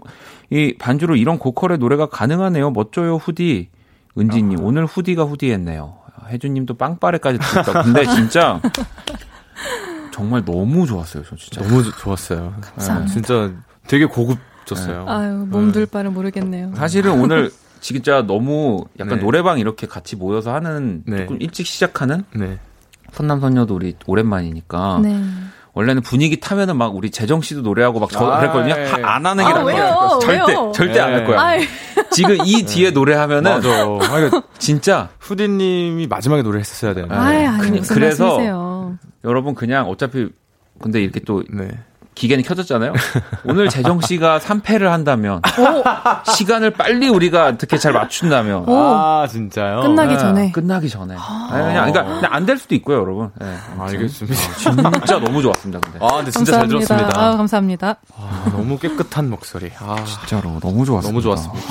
[0.50, 2.70] 이 반주로 이런 고퀄의 노래가 가능하네요.
[2.70, 3.70] 멋져요 후디.
[4.18, 4.62] 은지님 아.
[4.62, 5.94] 오늘 후디가 후디했네요.
[6.28, 7.82] 혜준님도 빵빠레까지 듣다.
[7.82, 8.60] 근데 진짜
[10.12, 11.22] 정말 너무 좋았어요.
[11.28, 11.62] 저 진짜.
[11.62, 12.54] 너무 조- 좋았어요.
[12.60, 13.06] 감사합니다.
[13.06, 13.50] 네, 진짜
[13.88, 15.06] 되게 고급졌어요.
[15.08, 16.72] 아유, 몸둘 바를 모르겠네요.
[16.76, 19.24] 사실은 오늘 진짜 너무 약간 네.
[19.24, 21.18] 노래방 이렇게 같이 모여서 하는 네.
[21.22, 22.58] 조금 일찍 시작하는 네.
[23.12, 25.20] 선남 선녀도 우리 오랜만이니까 네.
[25.74, 28.74] 원래는 분위기 타면은 막 우리 재정 씨도 노래하고 막 저 아, 그랬거든요.
[28.78, 28.84] 예.
[28.86, 29.62] 하- 안 하는 게 아?
[29.62, 30.18] 거야.
[30.20, 30.72] 절대 왜요?
[30.74, 31.24] 절대 안할 예.
[31.24, 31.40] 거야.
[31.40, 31.66] 아이,
[32.10, 34.42] 지금 이 뒤에 노래하면은 맞아.
[34.58, 37.14] 진짜 후디님이 마지막에 노래 했었어야 되는데.
[37.14, 38.71] 아이, 아이, 그- 무슨 그래서- 말씀이세요.
[39.24, 40.28] 여러분 그냥 어차피
[40.80, 41.68] 근데 이렇게 또 네.
[42.14, 42.92] 기계는 켜졌잖아요.
[43.44, 45.40] 오늘 재정 씨가 3패를 한다면
[46.36, 48.76] 시간을 빨리 우리가 어떻게 잘 맞춘다면 오.
[48.76, 49.80] 아, 진짜요?
[49.80, 50.52] 끝나기 네, 전에.
[50.52, 51.14] 끝나기 전에.
[51.16, 53.30] 아니, 그냥 그러니까 그냥 안될 수도 있고요, 여러분.
[53.40, 53.56] 네.
[53.78, 54.36] 알겠습니다.
[54.98, 55.80] 진짜 너무 좋았습니다.
[55.80, 55.98] 근데.
[56.04, 56.86] 아, 근데 진짜 잘 감사합니다.
[56.96, 57.20] 들었습니다.
[57.22, 57.96] 아유, 감사합니다.
[58.14, 59.72] 아, 너무 깨끗한 목소리.
[59.78, 61.08] 아, 진짜로 너무 좋았습니다.
[61.08, 61.66] 너무 좋았습니다.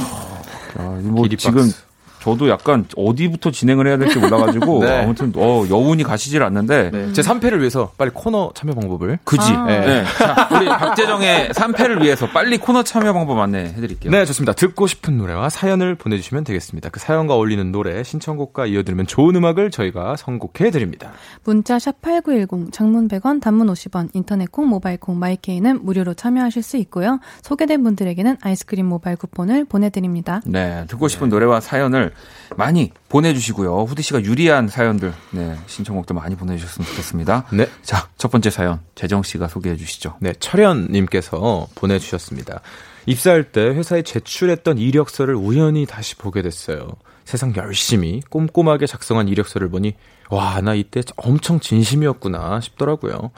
[0.79, 1.75] 야, 뭐 기립박수.
[2.21, 5.03] 저도 약간 어디부터 진행을 해야 될지 몰라가지고 네.
[5.03, 7.13] 아무튼 어, 여운이 가시질 않는데 네.
[7.13, 9.19] 제 3패를 위해서 빨리 코너 참여 방법을.
[9.23, 9.51] 그지.
[9.53, 9.65] 아.
[9.65, 10.03] 네.
[10.17, 14.11] 자, 우리 박재정의 3패를 위해서 빨리 코너 참여 방법 안내해드릴게요.
[14.11, 14.53] 네, 좋습니다.
[14.53, 16.89] 듣고 싶은 노래와 사연을 보내주시면 되겠습니다.
[16.89, 21.11] 그 사연과 어울리는 노래, 신청곡과 이어들으면 좋은 음악을 저희가 선곡해드립니다.
[21.43, 26.77] 문자 샵 8910 장문 100원 단문 50원 인터넷 콩 모바일 콩 마이케이는 무료로 참여하실 수
[26.77, 27.19] 있고요.
[27.41, 30.41] 소개된 분들에게는 아이스크림 모바일 쿠폰을 보내드립니다.
[30.45, 32.10] 네, 듣고 싶은 노래와 사연을
[32.57, 33.83] 많이 보내주시고요.
[33.83, 37.45] 후디 씨가 유리한 사연들, 네, 신청곡도 많이 보내주셨으면 좋겠습니다.
[37.51, 37.67] 네.
[37.81, 40.17] 자, 첫 번째 사연, 재정 씨가 소개해 주시죠.
[40.19, 42.61] 네, 철현님께서 보내주셨습니다.
[43.05, 46.89] 입사할 때 회사에 제출했던 이력서를 우연히 다시 보게 됐어요.
[47.25, 49.95] 세상 열심히 꼼꼼하게 작성한 이력서를 보니,
[50.29, 53.31] 와, 나 이때 엄청 진심이었구나 싶더라고요.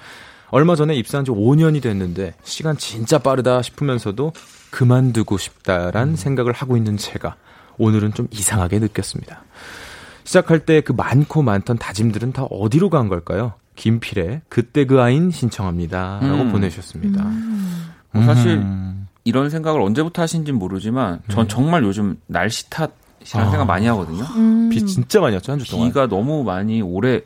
[0.49, 4.33] 얼마 전에 입사한 지 5년이 됐는데, 시간 진짜 빠르다 싶으면서도
[4.69, 7.36] 그만두고 싶다란 생각을 하고 있는 제가,
[7.77, 9.41] 오늘은 좀 이상하게 느꼈습니다.
[10.25, 13.53] 시작할 때 그 많고 많던 다짐들은 다 어디로 간 걸까요?
[13.75, 16.19] 김필의 그때 그 아인 신청합니다.
[16.21, 16.51] 라고 음.
[16.51, 17.23] 보내주셨습니다.
[18.12, 19.07] 뭐 사실 음.
[19.25, 23.49] 이런 생각을 언제부터 하신지는 모르지만, 전 정말 요즘 날씨 탓이라는 아.
[23.49, 24.23] 생각 많이 하거든요.
[24.36, 24.69] 음.
[24.69, 25.88] 비 진짜 많이 왔죠, 한 주 동안.
[25.88, 27.21] 비가 너무 많이 오래,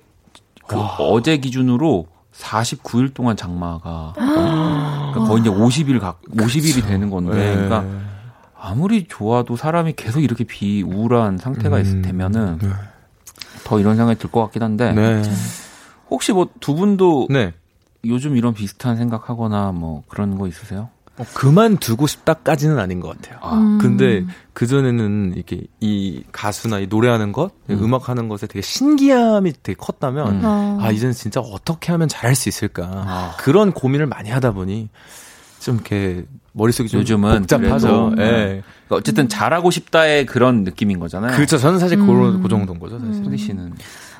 [0.67, 7.53] 그 어제 기준으로 49일 동안 장마가, 그러니까 거의 이제 50일 각, 50일이 되는 건데, 네.
[7.55, 7.83] 그러니까
[8.67, 12.01] 아무리 좋아도 사람이 계속 이렇게 비 우울한 상태가 있 음.
[12.01, 12.69] 되면은 네.
[13.63, 15.21] 더 이런 생각이 들 것 같긴 한데 네.
[16.09, 17.53] 혹시 뭐 두 분도 네.
[18.05, 20.89] 요즘 이런 비슷한 생각하거나 뭐 그런 거 있으세요?
[21.17, 23.39] 어, 그만두고 싶다까지는 아닌 것 같아요.
[23.41, 23.79] 아, 음.
[23.79, 27.83] 근데 그전에는 이렇게 이 가수나 이 노래하는 것, 음.
[27.83, 27.93] 음.
[27.95, 30.41] 악하는 것에 되게 신기함이 되게 컸다면, 음.
[30.45, 30.77] 어.
[30.79, 32.83] 아, 이제는 진짜 어떻게 하면 잘할 수 있을까.
[32.85, 33.35] 아.
[33.39, 34.89] 그런 고민을 많이 하다 보니,
[35.67, 38.13] 좀 이렇게 머릿속이 좀 요즘은 복잡하죠.
[38.19, 38.23] 예.
[38.23, 41.35] 그러니까 어쨌든 잘하고 싶다의 그런 느낌인 거잖아요.
[41.35, 41.57] 그렇죠.
[41.57, 42.07] 저는 사실 음.
[42.07, 43.25] 그, 그 정도인 거죠, 사실.
[43.25, 43.73] 소리 씨는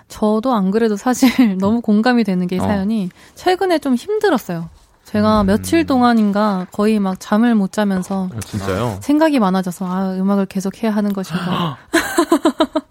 [0.10, 2.64] 저도 안 그래도 사실 너무 공감이 되는 게이 어.
[2.64, 4.70] 사연이 최근에 좀 힘들었어요.
[5.06, 9.00] 제가 며칠 동안인가 거의 막 잠을 못 자면서 아, 진짜요?
[9.02, 11.78] 생각이 많아져서 아 음악을 계속 해야 하는 것인가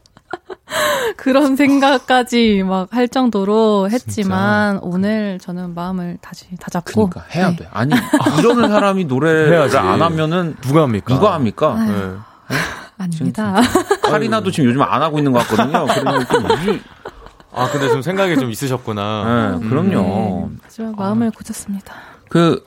[1.17, 7.57] 그런 생각까지 막 할 정도로 했지만 오늘 저는 마음을 다시 다잡고 그러니까 해야 네.
[7.57, 7.69] 돼.
[7.73, 7.95] 아니
[8.39, 9.77] 이러는 사람이 노래를 해야지.
[9.77, 11.15] 안 하면은 누가 합니까?
[11.15, 11.75] 누가 합니까?
[11.85, 12.15] 네.
[12.99, 13.61] 아닙니다.
[14.03, 15.87] 카리나도 지금 요즘 안 하고 있는 것 같거든요.
[17.53, 19.59] 아, 근데 좀 생각이 좀 있으셨구나.
[19.61, 20.51] 네, 그럼요.
[20.63, 21.95] 하지만 마음을 고쳤습니다.
[22.29, 22.65] 그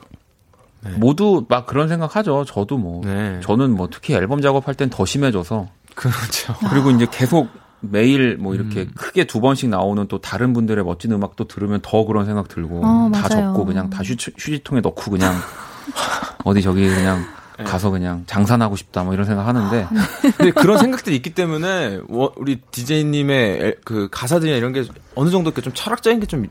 [0.82, 0.90] 네.
[0.96, 2.44] 모두 막 그런 생각하죠.
[2.44, 3.40] 저도 뭐 네.
[3.42, 6.54] 저는 뭐 특히 앨범 작업할 땐 더 심해져서 그렇죠.
[6.70, 7.48] 그리고 이제 계속
[7.80, 8.90] 매일 뭐 이렇게 음.
[8.94, 13.10] 크게 두 번씩 나오는 또 다른 분들의 멋진 음악도 들으면 더 그런 생각 들고 어,
[13.12, 13.52] 다 맞아요.
[13.52, 15.34] 적고 그냥 다 휴, 휴지통에 넣고 그냥
[16.44, 17.24] 어디 저기 그냥
[17.58, 17.64] 네.
[17.64, 19.86] 가서 그냥 장산하고 싶다 뭐 이런 생각 하는데
[20.36, 25.62] 근데 그런 생각들이 있기 때문에 워- 우리 DJ님의 그 가사들이나 이런 게 어느 정도 이렇게
[25.62, 26.46] 좀 철학적인 게좀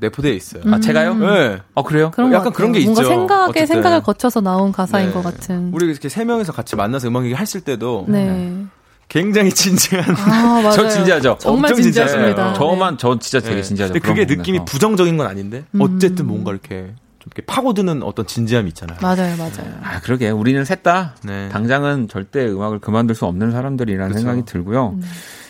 [0.00, 0.62] 내포되어 있어요.
[0.72, 1.14] 아 제가요?
[1.14, 1.58] 네.
[1.74, 2.12] 아 그래요?
[2.14, 2.70] 그런 약간 것 그런.
[2.72, 3.08] 게 뭔가 있죠.
[3.08, 3.66] 생각에 어쨌든.
[3.66, 5.12] 생각을 거쳐서 나온 가사인 네.
[5.12, 5.70] 것 같은.
[5.74, 8.64] 우리 이렇게 세 명이서 같이 만나서 음악 얘기 했을 때도 네.
[9.08, 10.70] 굉장히 진지한 아 맞아요.
[10.72, 11.36] 저 진지하죠.
[11.40, 12.52] 정말 엄청 진지하십니다.
[12.52, 12.54] 진지해요.
[12.54, 13.62] 저만 저 진짜 되게 네.
[13.62, 13.92] 진지하죠.
[13.94, 14.34] 근데 그게.
[14.34, 15.80] 느낌이 부정적인 건 아닌데 음.
[15.80, 18.98] 어쨌든 뭔가 이렇게 좀 이렇게 파고드는 어떤 진지함이 있잖아요.
[19.00, 19.78] 맞아요, 맞아요.
[19.82, 21.48] 아 그러게 우리는 셋다 네.
[21.50, 24.18] 당장은 절대 음악을 그만둘 수 없는 사람들이라는 그쵸.
[24.20, 24.90] 생각이 들고요.
[24.90, 25.02] 음.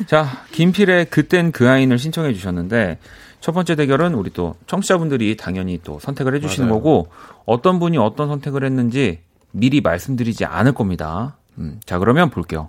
[0.06, 2.98] 자, 김필의 그땐 그 아인을 신청해 주셨는데
[3.40, 6.68] 첫 번째 대결은 우리 또 청취자분들이 당연히 또 선택을 해 주시는.
[6.68, 7.08] 거고
[7.44, 9.20] 어떤 분이 어떤 선택을 했는지
[9.52, 11.36] 미리 말씀드리지 않을 겁니다.
[11.58, 12.68] 음, 자, 그러면 볼게요.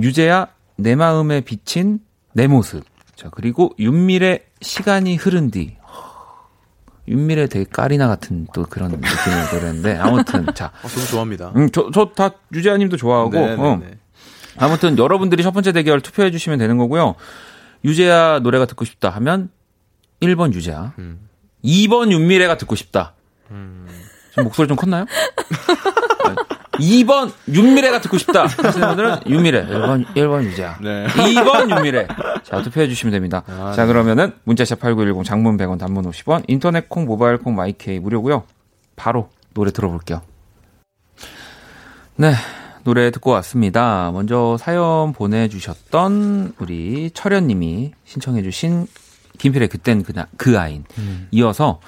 [0.00, 2.00] 유재야 내 마음에 비친
[2.32, 2.84] 내 모습.
[3.16, 5.76] 자, 그리고 윤밀의 시간이 흐른 뒤.
[7.06, 9.08] 윤밀의 되게 까리나 같은 또 그런 느낌의
[9.52, 11.52] 노래인데 아무튼 자 어, 저도 좋아합니다.
[11.54, 13.30] 음, 저, 저 다 유재하님도 좋아하고.
[13.30, 13.76] 네, 네, 어.
[13.76, 13.98] 네.
[14.56, 17.14] 아무튼 여러분들이 첫 번째 대결 투표해 주시면 되는 거고요.
[17.84, 19.50] 유재하 노래가 듣고 싶다 하면
[20.22, 21.28] 1번 유재하, 음.
[21.62, 23.12] 2번 윤미래가 듣고 싶다.
[24.30, 25.04] 지금 목소리 좀 컸나요?
[26.78, 28.46] 2번 윤미래가 듣고 싶다.
[28.46, 29.66] 하시는 분들은 윤미래.
[29.66, 30.78] 1번, 1번 유자.
[30.80, 31.06] 네.
[31.06, 32.06] 2번 윤미래.
[32.42, 33.42] 자, 투표해 주시면 됩니다.
[33.74, 38.44] 자, 그러면은 문자샵 8910 장문 100원 단문 50원 인터넷 콩 모바일 콩 마이케이 무료고요.
[38.96, 40.22] 바로 노래 들어볼게요.
[42.16, 42.34] 네.
[42.84, 44.10] 노래 듣고 왔습니다.
[44.12, 48.86] 먼저 사연 보내주셨던 우리 철현님이 신청해 주신
[49.38, 50.84] 김필의 그땐 그나, 그 아인.
[51.30, 51.80] 이어서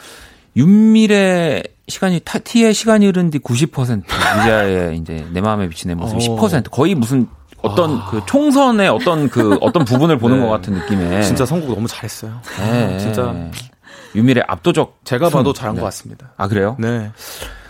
[0.56, 6.16] 윤미래 시간이 타, T의 시간이 흐른 뒤 90% 유자의 이제 내 마음에 비친 내 모습
[6.18, 7.28] 10% 거의 무슨
[7.62, 10.44] 어떤 그 총선의 어떤 그 어떤 부분을 보는 네.
[10.44, 12.40] 것 같은 느낌의 진짜 선곡 너무 잘했어요.
[12.58, 12.98] 네.
[12.98, 13.34] 진짜
[14.14, 15.38] 윤미래 압도적 제가 순.
[15.38, 15.80] 봐도 잘한 네.
[15.80, 16.32] 것 같습니다.
[16.36, 16.76] 아 그래요?
[16.78, 17.10] 네.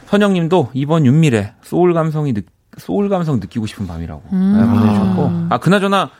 [0.06, 2.42] 선영님도 이번 윤미래 소울 감성이 느,
[2.78, 4.56] 소울 감성 느끼고 싶은 밤이라고 음.
[4.58, 6.10] 네, 보내주셨고 아 그나저나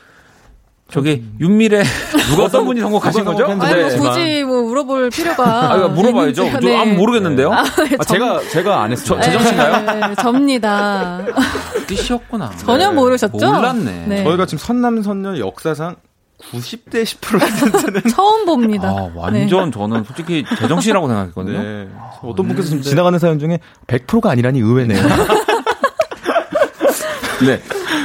[0.91, 1.83] 저기 윤미래
[2.31, 3.45] 누가 어떤 분이 선곡하신 누가 거죠?
[3.61, 3.97] 아니, 네.
[3.97, 5.73] 뭐 굳이 뭐 물어볼 필요가.
[5.73, 6.49] 아, 이거 물어봐야죠.
[6.53, 6.77] 저 네.
[6.81, 7.53] 아무 모르겠는데요.
[7.53, 7.65] 아,
[8.07, 9.19] 제가 제가 안 했어요.
[9.21, 10.09] 저- 재정 씨인가요?
[10.09, 11.23] 네, 접니다.
[11.89, 12.51] 뜻이었구나.
[12.59, 13.37] 전혀 모르셨죠?
[13.53, 14.05] 몰랐네.
[14.07, 14.25] 네.
[14.25, 15.97] 저희가 지금 선남선녀 역사상
[16.53, 18.89] 90대 10%는 처음 봅니다.
[18.89, 21.63] 아, 완전 저는 솔직히 제정신이라고 생각했거든요.
[21.63, 21.89] 네.
[22.23, 23.59] 어떤 분께서 지금 지나가는 사연 중에
[23.89, 25.03] 100%가 아니라니 의외네요.
[27.45, 27.61] 네.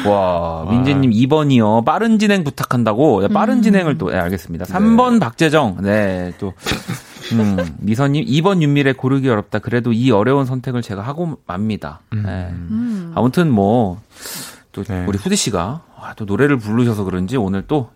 [0.06, 1.86] 와, 민재님 2번이요.
[1.86, 3.22] 빠른 진행 부탁한다고.
[3.22, 4.66] 네, 빠른 진행을 또, 네, 알겠습니다.
[4.66, 5.78] 3번 박재정.
[5.82, 6.54] 네, 또.
[7.34, 9.60] 음, 미선님 2번 윤미래 고르기 어렵다.
[9.60, 12.02] 그래도 이 어려운 선택을 제가 하고 맙니다.
[12.12, 12.20] 네.
[12.52, 13.12] 음.
[13.16, 14.02] 아무튼 뭐,
[14.72, 15.06] 또 네.
[15.08, 17.90] 우리 후디 씨가 와, 또 노래를 부르셔서 그런지 오늘 또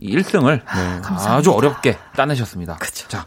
[0.00, 2.76] 1등을 아주 어렵게 따내셨습니다.
[2.76, 3.08] 그쵸.
[3.08, 3.24] 자,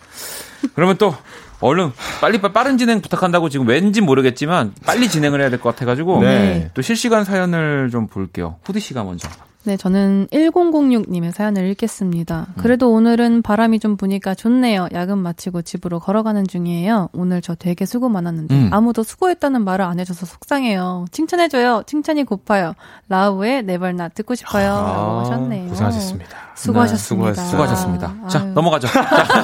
[0.76, 1.16] 그러면 또
[1.62, 1.91] 얼른
[2.22, 6.72] 빨리 빠- 빠른 진행 부탁한다고 지금 왠지 모르겠지만 빨리 진행을 해야 될 것 같아가지고 네.
[6.74, 8.55] 또 실시간 사연을 좀 볼게요.
[8.64, 9.28] 후디 씨가 먼저.
[9.66, 12.47] 네, 저는 1006님의 사연을 읽겠습니다.
[12.47, 12.62] 음.
[12.62, 14.88] 그래도 오늘은 바람이 좀 부니까 좋네요.
[14.93, 17.10] 야근 마치고 집으로 걸어가는 중이에요.
[17.12, 18.70] 오늘 저 되게 수고 많았는데 음.
[18.72, 21.05] 아무도 수고했다는 말을 안 해줘서 속상해요.
[21.12, 21.84] 칭찬해줘요.
[21.88, 22.74] 칭찬이 고파요.
[23.10, 24.66] 라우의 네발나 듣고 싶어요.
[24.70, 25.66] 라고 하셨네요.
[25.66, 26.38] 아, 고생하셨습니다.
[26.55, 27.34] 수고하셨습니다.
[27.43, 28.14] 네, 수고하셨습니다.
[28.30, 28.53] 자, 아유.
[28.53, 28.88] 넘어가죠.
[28.88, 29.43] 자,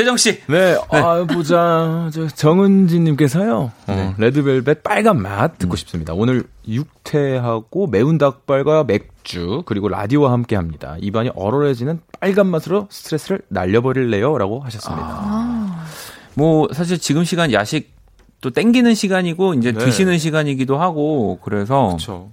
[0.00, 0.40] 재정 씨.
[0.46, 2.08] 네, 아, 보자.
[2.10, 3.54] 저 정은지님께서요.
[3.58, 4.14] 어, 네.
[4.16, 6.14] 레드벨벳 빨간 맛 듣고 싶습니다.
[6.14, 10.96] 오늘 육퇴하고 매운 닭발과 맥주 그리고 라디오와 함께 합니다.
[11.00, 15.04] 입안이 얼얼해지는 빨간 맛으로 스트레스를 날려버릴래요?라고 하셨습니다.
[15.06, 15.84] 아,
[16.32, 17.92] 뭐 사실 지금 시간 야식
[18.40, 19.84] 또 땡기는 시간이고 이제 네.
[19.84, 22.32] 드시는 시간이기도 하고 그래서 그렇죠.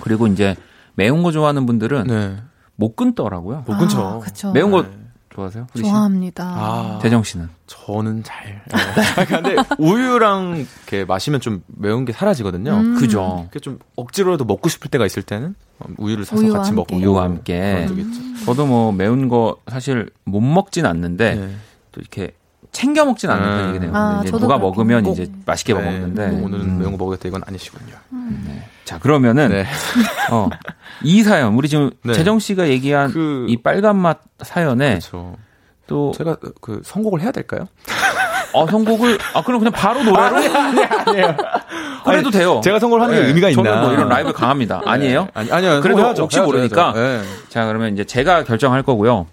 [0.00, 0.56] 그리고 이제
[0.94, 2.36] 매운 거 좋아하는 분들은 네,
[2.74, 3.64] 못 끊더라고요.
[3.66, 4.00] 못 끊죠.
[4.00, 4.52] 아, 그쵸.
[4.52, 4.88] 매운 거 네.
[5.34, 5.66] 좋아하세요?
[5.78, 6.44] 좋아합니다.
[6.44, 7.48] 아, 재정 씨는?
[7.66, 8.62] 저는 잘.
[8.66, 9.24] 네.
[9.26, 12.72] 근데 우유랑 이렇게 마시면 좀 매운 게 사라지거든요.
[12.72, 12.96] 음.
[12.96, 13.40] 그죠.
[13.44, 17.06] 이렇게 좀 억지로라도 먹고 싶을 때가 있을 때는 어, 우유를 사서 우유와 같이 먹고 함께.
[17.06, 17.86] 우유와 함께.
[17.90, 18.44] 있죠.
[18.44, 21.54] 저도 뭐 매운 거 사실 못 먹진 않는데 네.
[21.92, 22.32] 또 이렇게
[22.72, 23.58] 챙겨 먹진 않는 음.
[23.58, 23.90] 편이긴 해요.
[23.94, 25.06] 아, 이제 저도 누가 그렇긴 먹으면.
[25.12, 26.78] 이제 맛있게 네, 먹는데 뭐 오늘은 음.
[26.78, 27.94] 매운 거 먹겠다 이건 아니시군요.
[28.84, 29.66] 자 그러면은 네.
[30.30, 30.48] 어,
[31.02, 32.14] 이 사연 우리 지금 네.
[32.14, 35.36] 재정 씨가 얘기한 그- 이 빨간 맛 사연에 그렇죠.
[35.86, 37.68] 또 제가 그 선곡을 해야 될까요?
[38.54, 40.36] 어, 선곡을 아 그럼 그냥 바로 노래로
[42.04, 42.60] 그래도 돼요.
[42.64, 43.62] 제가 선곡을 하는 게 네, 의미가 있나?
[43.62, 44.82] 저는 뭐 이런 라이브 강합니다.
[44.84, 45.28] 아니에요?
[45.34, 45.80] 아니, 아니요.
[45.80, 46.22] 그래도 선곡해야죠.
[46.22, 47.00] 혹시 해야죠, 모르니까 해야죠.
[47.00, 47.22] 네.
[47.48, 49.26] 자, 그러면 이제 제가 결정할 거고요.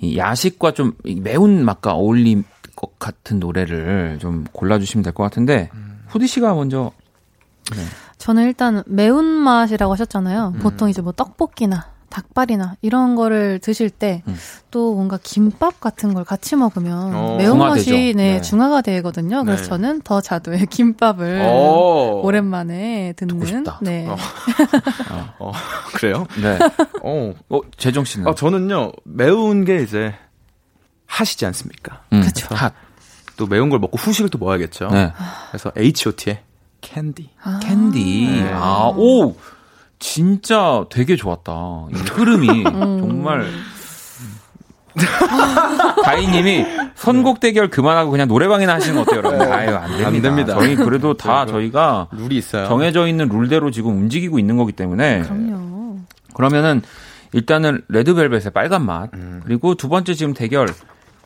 [0.00, 2.44] 이 야식과 좀이 매운 맛과 어울릴
[2.76, 5.70] 것 같은 노래를 좀 골라주시면 될 것 같은데,
[6.08, 6.92] 후디 씨가 먼저,
[8.18, 10.52] 저는 일단 매운 맛이라고 하셨잖아요.
[10.56, 10.58] 음.
[10.60, 14.96] 보통 이제 뭐 떡볶이나 닭발이나 이런 거를 드실 때또 음.
[14.96, 18.14] 뭔가 김밥 같은 걸 같이 먹으면 어, 매운맛이.
[18.14, 18.40] 네, 네.
[18.42, 19.44] 중화가 되거든요.
[19.44, 19.68] 그래서 네.
[19.68, 22.20] 저는 더 자두의 김밥을 오.
[22.24, 23.78] 오랜만에 듣는 듣고 싶다.
[23.80, 24.06] 네.
[24.06, 24.16] 어.
[25.38, 25.52] 어,
[25.94, 26.26] 그래요?
[26.42, 26.58] 네.
[27.02, 27.32] 어.
[27.48, 28.26] 어, 재정 씨는?
[28.28, 30.14] 아, 저는요, 매운 게 이제
[31.06, 32.02] 하시지 않습니까?
[32.12, 32.54] 음, 그쵸.
[32.54, 32.74] 핫.
[33.36, 34.88] 또 매운 걸 먹고 후식을 또 먹어야겠죠.
[34.88, 35.12] 네.
[35.50, 36.40] 그래서 H.O.T의
[36.82, 37.30] 캔디.
[37.62, 38.28] 캔디.
[38.42, 38.50] 네.
[38.52, 39.34] 아, 오!
[40.00, 41.52] 진짜 되게 좋았다.
[41.92, 43.46] 이 흐름이 정말.
[46.04, 49.40] 다희님이 선곡 대결 그만하고 그냥 노래방이나 하시는 거 어때요, 여러분?
[49.52, 50.06] 아유, 안 됩니다.
[50.08, 50.54] 안 됩니다.
[50.54, 52.66] 저희 그래도 다 저희가 룰이 있어요.
[52.66, 55.98] 정해져 있는 룰대로 지금 움직이고 있는 거기 때문에 그럼요.
[56.34, 56.82] 그러면은
[57.32, 59.40] 일단은 레드벨벳의 빨간 맛 음.
[59.44, 60.68] 그리고 두 번째 지금 대결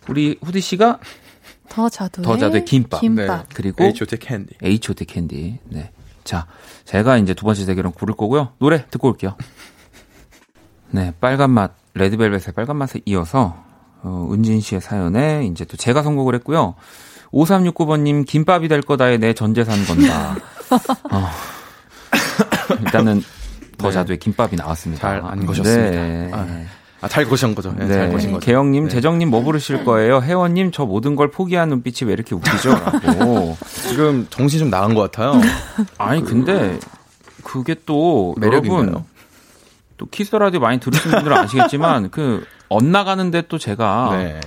[0.09, 0.99] 우리 후디 씨가
[1.70, 3.01] 더 자두의, 더 자두의 김밥.
[3.01, 3.47] 김밥.
[3.55, 4.55] 그리고 H.O.T의 캔디.
[4.62, 5.59] H.O.T 캔디.
[5.70, 5.91] 네.
[6.25, 6.47] 자,
[6.85, 8.53] 제가 이제 두 번째 대결은 고를 거고요.
[8.59, 9.37] 노래 듣고 올게요.
[10.91, 13.62] 네, 빨간 맛, 레드벨벳의 빨간 맛에 이어서,
[14.03, 16.75] 어, 은진 씨의 사연에 이제 또 제가 선곡을 했고요.
[17.33, 20.37] 5369번님, 김밥이 될 거다에 내 전재산 건다.
[21.11, 21.29] 어,
[22.81, 23.22] 일단은
[23.77, 23.93] 더 네.
[23.95, 25.01] 자두의 김밥이 나왔습니다.
[25.01, 25.91] 잘안 거셨습니다.
[25.91, 26.31] 네.
[26.33, 26.84] 아.
[27.05, 27.75] 아, 잘 거신 거죠.
[27.77, 28.47] 네, 잘 거신 거죠.
[28.47, 28.91] 개영님, 네.
[28.91, 30.23] 재정님 뭐 부르실 거예요?
[30.23, 32.71] 혜원님, 저 모든 걸 포기한 눈빛이 왜 이렇게 웃기죠?
[32.71, 33.59] 라고.
[33.89, 35.39] 지금 정신 좀 나간 것 같아요.
[35.99, 36.79] 아니, 근데
[37.43, 38.81] 그게 또 매력인가요?
[38.81, 39.05] 여러분
[39.99, 44.41] 또 키스 라디오 많이 들으시는 분들은 아시겠지만 그 엇나가는데 또 제가 네.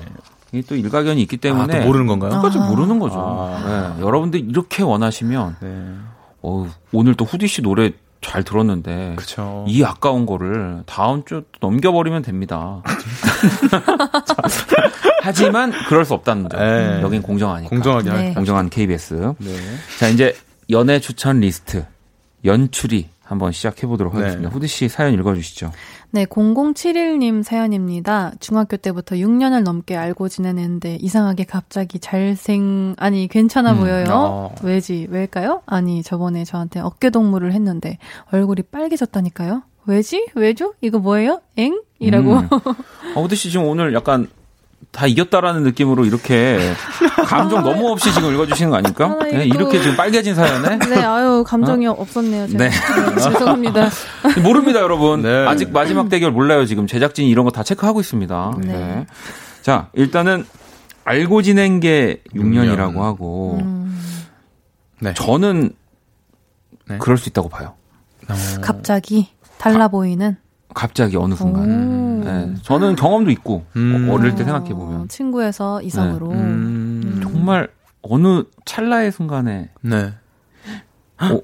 [0.52, 2.32] 이게 또 일가견이 있기 아, 때문에 또 모르는 건가요?
[2.32, 3.20] 끝까지 모르는 거죠.
[3.20, 3.94] 아.
[3.96, 5.94] 네, 여러분들 이렇게 원하시면 네.
[6.42, 7.92] 어, 오늘 또 후디 씨 노래
[8.22, 9.66] 잘 들었는데 그렇죠.
[9.68, 12.82] 이 아까운 거를 다음 주또 넘겨버리면 됩니다.
[15.22, 16.60] 하지만 그럴 수 없다는 점.
[16.60, 17.02] 네.
[17.02, 17.70] 여긴 공정하니까.
[17.70, 18.16] 공정하게 네.
[18.16, 18.34] 할.
[18.34, 19.34] 공정한 KBS.
[19.40, 19.56] 네.
[20.00, 20.36] 자 이제
[20.70, 21.86] 연애 추천 리스트
[22.46, 24.22] 연출이 한번 시작해 보도록 네.
[24.22, 24.50] 하겠습니다.
[24.50, 25.72] 후디 씨 사연 읽어 주시죠.
[26.12, 28.32] 네, 0071님 사연입니다.
[28.40, 34.06] 중학교 때부터 6년을 넘게 알고 지내는데 이상하게 갑자기 잘생, 아니, 괜찮아 음, 보여요.
[34.10, 34.56] 어.
[34.64, 35.08] 왜지?
[35.10, 35.62] 왜일까요?
[35.66, 37.98] 아니, 저번에 저한테 어깨 동무를 했는데
[38.32, 39.64] 얼굴이 빨개졌다니까요?
[39.86, 40.28] 왜지?
[40.36, 40.74] 왜죠?
[40.80, 41.42] 이거 뭐예요?
[41.58, 41.82] 엥?
[42.00, 42.34] 이라고.
[42.38, 42.48] 음.
[43.16, 44.28] 어, 후디 씨 지금 오늘 약간
[44.92, 46.58] 다 이겼다라는 느낌으로 이렇게
[47.28, 49.18] 감정 너무 없이 지금 읽어주시는 거 아닙니까?
[49.20, 52.48] 아, 네, 이렇게 지금 빨개진 사연에 네, 아유, 감정이 없었네요.
[52.48, 52.64] 제가.
[52.64, 52.70] 네.
[52.70, 53.90] 네, 죄송합니다.
[54.42, 55.22] 모릅니다, 여러분.
[55.22, 55.46] 네.
[55.46, 56.66] 아직 마지막 대결 몰라요.
[56.66, 58.56] 지금 제작진이 이런 거 다 체크하고 있습니다.
[58.60, 58.68] 네.
[58.68, 59.06] 네.
[59.62, 60.46] 자, 일단은
[61.04, 63.02] 알고 지낸 게 6년이라고 6년.
[63.02, 64.02] 하고 음,
[65.00, 65.14] 네.
[65.14, 65.72] 저는
[66.88, 66.98] 네.
[67.00, 67.76] 그럴 수 있다고 봐요.
[68.30, 70.38] 어, 갑자기 달라 보이는.
[70.78, 72.22] 갑자기 어느 순간.
[72.22, 72.24] 오.
[72.24, 72.54] 네.
[72.62, 74.10] 저는 경험도 있고 음.
[74.12, 76.30] 어릴 때 생각해 어, 보면 친구에서 이성으로.
[76.30, 77.20] 음.
[77.24, 77.68] 정말
[78.04, 80.14] 어느 찰나의 순간에 네.
[81.20, 81.40] 어,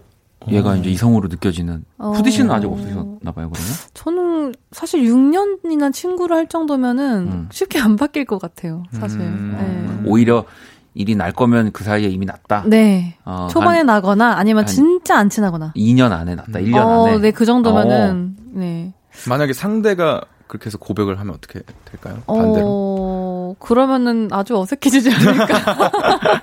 [0.49, 1.83] 얘가 이제 이성으로 느껴지는.
[1.97, 2.11] 어.
[2.11, 3.59] 푸디 씨는 아직 없으셨나 봐요, 그러면?
[3.95, 7.49] 저는 사실 6년이나 친구를 할 정도면은 음.
[7.51, 8.83] 쉽게 안 바뀔 것 같아요.
[8.91, 9.19] 사실.
[9.21, 10.03] 음.
[10.05, 10.45] 오히려
[10.93, 12.65] 일이 날 거면 그 사이에 이미 났다.
[12.67, 12.77] 네.
[12.77, 13.17] 네.
[13.25, 15.73] 어, 초반에 한 나거나 아니면 한 진짜 안 친하거나.
[15.75, 16.59] 2년 안에 났다.
[16.59, 17.17] 1년 어, 안에.
[17.17, 18.93] 네, 그 정도면은 네.
[19.27, 22.21] 만약에 상대가 그렇게 해서 고백을 하면 어떻게 될까요?
[22.27, 22.65] 반대로.
[22.67, 25.89] 어, 그러면은 아주 어색해지지 않을까.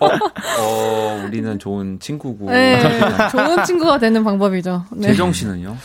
[0.60, 2.50] 어, 우리는 좋은 친구고.
[2.50, 2.80] 네.
[3.30, 4.86] 좋은 친구가 되는 방법이죠.
[4.92, 5.08] 네.
[5.08, 5.76] 재정 씨는요?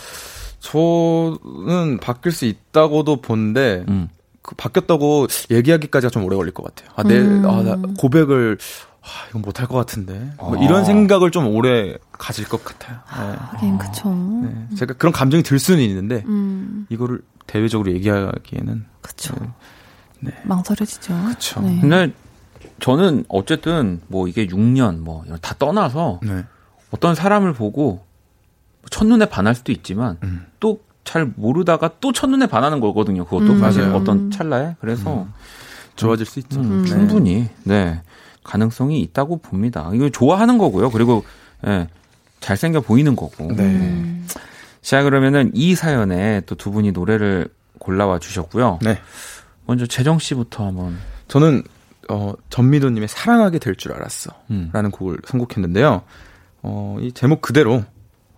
[0.60, 4.10] 저는 바뀔 수 있다고도 본데 음.
[4.42, 6.90] 그 바뀌었다고 얘기하기까지가 좀 오래 걸릴 것 같아요.
[6.96, 7.48] 아, 내, 음.
[7.48, 8.58] 아, 나 고백을,
[9.06, 10.32] 아, 이건 못할 것 같은데.
[10.38, 10.64] 뭐 아.
[10.64, 12.98] 이런 생각을 좀 오래 가질 것 같아요.
[13.16, 13.38] 네.
[13.38, 14.10] 하긴, 그쵸.
[14.10, 14.76] 네.
[14.76, 18.86] 제가 그런 감정이 들 수는 있는데, 음, 이거를 대외적으로 얘기하기에는.
[19.02, 19.36] 그쵸.
[20.22, 20.32] 네.
[20.44, 21.14] 망설여지죠.
[21.28, 21.62] 그쵸.
[21.62, 21.80] 네.
[21.82, 22.12] 근데
[22.80, 26.44] 저는 어쨌든 뭐 이게 6년 뭐 다 떠나서 네.
[26.92, 28.04] 어떤 사람을 보고
[28.90, 30.48] 첫눈에 반할 수도 있지만 음.
[30.60, 33.26] 또잘 모르다가 또 첫눈에 반하는 거거든요.
[33.26, 33.60] 그것도 음.
[33.60, 33.96] 사실 맞아요.
[33.98, 34.76] 어떤 찰나에.
[34.82, 35.28] 그래서
[35.96, 36.60] 좋아질 수 있죠.
[36.60, 36.90] 음, 네.
[36.90, 38.02] 충분히 네
[38.46, 39.92] 가능성이 있다고 봅니다.
[39.94, 40.92] 이거 좋아하는 거고요.
[40.92, 41.26] 그리고
[41.68, 41.90] 예,
[42.40, 43.48] 잘생겨 보이는 거고.
[43.52, 43.64] 네.
[43.64, 44.28] 음.
[44.82, 48.80] 자 그러면은 이 사연에 또 두 분이 노래를 골라와 주셨고요.
[48.82, 48.98] 네.
[49.66, 50.98] 먼저 재정 씨부터 한번.
[51.28, 51.64] 저는,
[52.10, 54.32] 어, 전미도님의 사랑하게 될 줄 알았어.
[54.52, 54.70] 음.
[54.72, 56.04] 라는 곡을 선곡했는데요.
[56.62, 57.84] 어, 이 제목 그대로,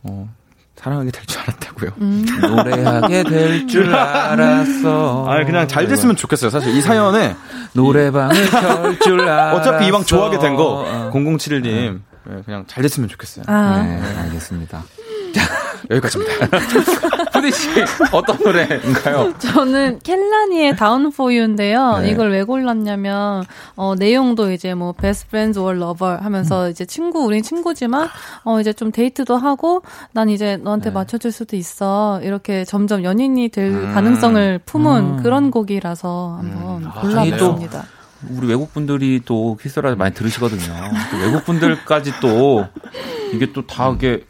[0.03, 0.33] 어,
[0.77, 1.91] 사랑하게 될 줄 알았다고요.
[2.01, 2.25] 음.
[2.41, 5.25] 노래하게 될 줄 알았어.
[5.27, 6.49] 아, 그냥 잘 됐으면 좋겠어요.
[6.49, 7.35] 사실 이 사연에
[7.73, 9.57] 노래방을 켤줄 알았어.
[9.57, 11.11] 어차피 이왕 좋아하게 된 거, 어.
[11.13, 13.43] 0071님, 네, 그냥 잘 됐으면 좋겠어요.
[13.47, 14.83] 아, 네, 알겠습니다.
[15.89, 16.47] 여기까지입니다.
[17.33, 17.69] 푸디 씨
[18.11, 19.33] 어떤 노래인가요?
[19.39, 21.99] 저는 켈라니의 Down for You인데요.
[21.99, 22.11] 네.
[22.11, 23.43] 이걸 왜 골랐냐면
[23.75, 26.71] 어 내용도 이제 뭐 best friends or lover 하면서 음.
[26.71, 28.07] 이제 친구 우린 친구지만
[28.43, 29.81] 어 이제 좀 데이트도 하고
[30.11, 30.93] 난 이제 너한테 네.
[30.93, 32.19] 맞춰줄 수도 있어.
[32.23, 33.93] 이렇게 점점 연인이 될 음.
[33.93, 35.23] 가능성을 품은 음.
[35.23, 36.87] 그런 곡이라서 한번 음.
[36.93, 37.85] 아, 골라봤습니다.
[38.35, 40.63] 우리 외국 분들이 또 키스라를 많이 들으시거든요.
[41.11, 42.65] 또 외국 분들까지 또
[43.33, 44.23] 이게 또 다 이게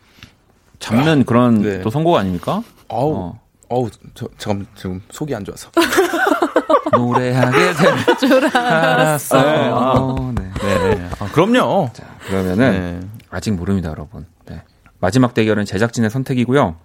[0.79, 1.81] 잡는 그런 네.
[1.81, 2.61] 또 선곡 아닙니까?
[2.87, 3.39] 어우, 어.
[3.69, 5.69] 어우, 저, 잠깐, 지금 속이 안 좋아서.
[6.93, 9.41] 노래하게 될 줄 알았어.
[9.41, 9.93] 네, 아.
[9.97, 10.51] 어, 네.
[10.61, 11.09] 네.
[11.19, 11.89] 아, 그럼요.
[11.93, 13.07] 자, 그러면은 네.
[13.29, 14.25] 아직 모릅니다, 여러분.
[14.45, 14.61] 네.
[14.99, 16.75] 마지막 대결은 제작진의 선택이고요.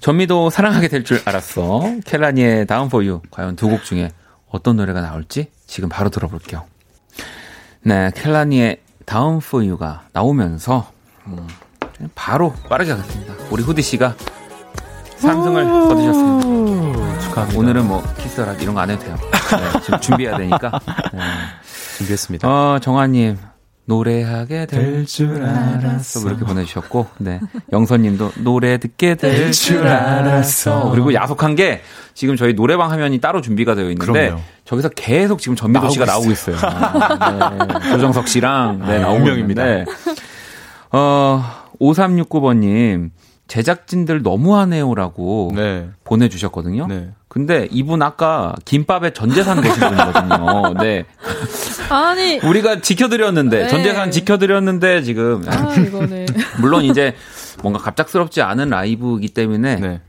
[0.00, 1.82] 전미도 사랑하게 될 줄 알았어.
[2.04, 3.20] 켈라니의 Down For You.
[3.30, 4.10] 과연 두 곡 중에
[4.48, 6.64] 어떤 노래가 나올지 지금 바로 들어볼게요.
[7.82, 10.90] 네, 켈라니의 다운 포 유가 나오면서
[11.26, 11.46] 음,
[12.14, 13.34] 바로 빠르게 가겠습니다.
[13.50, 14.14] 우리 후디 씨가
[15.18, 17.20] 3승을 거두셨습니다.
[17.20, 17.58] 축하합니다.
[17.58, 19.16] 오늘은 뭐 키스라 이런 거 안 해도 돼요.
[19.74, 20.80] 네, 지금 준비해야 되니까.
[21.12, 21.20] 네.
[21.98, 22.48] 준비했습니다.
[22.48, 23.38] 어, 정아님.
[23.88, 26.20] 노래하게 될 줄 알았어.
[26.22, 27.38] 뭐 이렇게 보내주셨고, 네.
[27.70, 30.90] 영선님도 노래 듣게 될 줄 알았어.
[30.90, 31.82] 그리고 야속한 게
[32.12, 34.40] 지금 저희 노래방 화면이 따로 준비가 되어 있는데 그럼요.
[34.64, 36.56] 저기서 계속 지금 전미도 씨가 나오고 있어요.
[36.62, 37.90] 아, 네.
[37.92, 39.28] 조정석 씨랑 네, 아, 나오고.
[39.30, 39.84] 있는데
[40.90, 41.44] 어,
[41.80, 43.10] 5369번님.
[43.48, 45.88] 제작진들 너무하네요라고 네.
[46.04, 46.86] 보내주셨거든요.
[46.88, 47.10] 네.
[47.28, 50.74] 근데 이분 아까 김밥에 전재산 거신 분이거든요.
[50.82, 51.04] 네.
[51.88, 53.68] 아니, 우리가 지켜드렸는데, 네.
[53.68, 55.44] 전재산 지켜드렸는데, 지금.
[55.46, 55.74] 아.
[56.60, 57.14] 물론 이제
[57.62, 60.00] 뭔가 갑작스럽지 않은 라이브이기 때문에 네.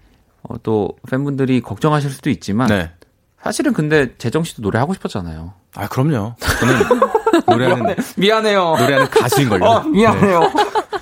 [0.43, 2.91] 어, 또 팬분들이 걱정하실 수도 있지만 네.
[3.41, 5.53] 사실은 근데 재정 씨도 노래 하고 싶었잖아요.
[5.75, 6.35] 아, 그럼요.
[6.59, 6.75] 저는
[7.47, 8.75] 노래하는, 미안해 요.
[8.79, 9.65] 노래하는 가수인 걸요.
[9.65, 10.51] 어, 미안해요.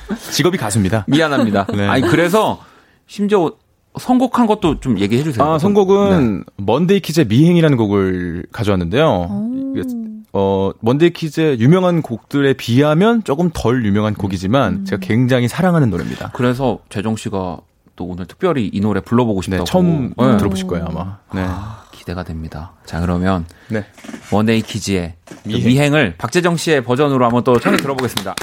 [0.09, 0.31] 네.
[0.31, 1.05] 직업이 가수입니다.
[1.07, 1.67] 미안합니다.
[1.75, 1.87] 네.
[1.87, 2.59] 아니 그래서
[3.07, 3.51] 심지어
[3.99, 5.45] 선곡한 것도 좀 얘기해 주세요.
[5.45, 9.49] 아, 선곡은 먼데이 키즈의 미행이라는 곡을 가져왔는데요.
[9.73, 9.87] 이게,
[10.33, 16.31] 어, 먼데이 키즈의 유명한 곡들에 비하면 조금 덜 유명한 곡이지만 제가 굉장히 사랑하는 노래입니다.
[16.33, 17.59] 그래서 재정 씨가
[17.95, 19.63] 또 오늘 특별히 이 노래 불러보고 네, 싶다고.
[19.63, 20.37] 처음 네.
[20.37, 21.19] 들어보실 거예요, 아마.
[21.33, 21.45] 네.
[21.47, 22.73] 아, 기대가 됩니다.
[22.85, 23.85] 자 그러면 네.
[24.31, 25.67] 먼데이 키즈의 그 미행.
[25.67, 28.35] 미행을 박재정 씨의 버전으로 한번 또 청해 들어보겠습니다.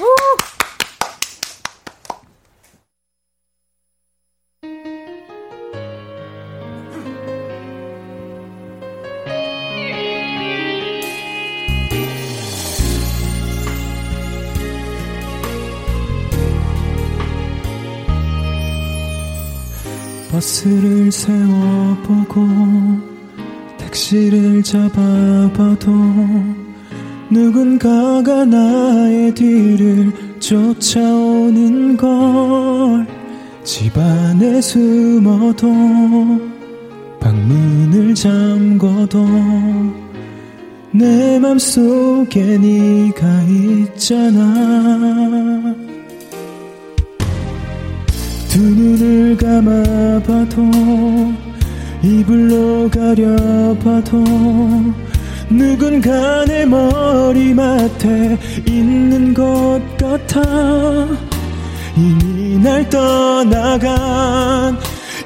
[20.43, 22.49] 버스를 세워보고
[23.78, 25.93] 택시를 잡아봐도
[27.30, 33.07] 누군가가 나의 뒤를 쫓아오는 걸
[33.62, 35.68] 집안에 숨어도
[37.20, 39.24] 방문을 잠궈도
[40.90, 44.43] 내 맘속에 네가 있잖아
[48.53, 50.70] 두 눈을 감아봐도
[52.03, 54.22] 이불로 가려봐도
[55.48, 58.36] 누군가 내 머리맡에
[58.66, 60.42] 있는 것 같아.
[61.96, 64.76] 이미 날 떠나간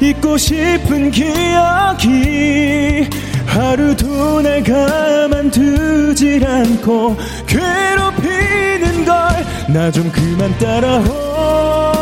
[0.00, 3.08] 잊고 싶은 기억이
[3.46, 7.16] 하루도 날 가만두질 않고
[7.48, 9.26] 괴롭히는 걸
[9.68, 11.95] 나 좀 그만 따라오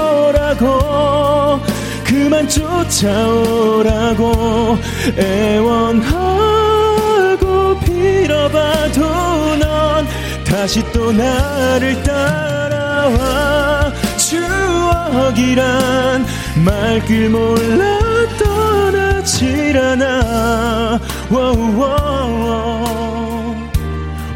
[0.45, 1.59] 라고
[2.05, 3.89] 그만 쫓아오라고
[5.17, 6.21] 애원하고
[7.81, 10.07] 빌어봐도 넌
[10.45, 13.91] 다시 또 나를 따라와.
[14.19, 15.57] 추억이란
[16.63, 17.99] 말길 몰라
[18.39, 21.01] 떠나질 않아.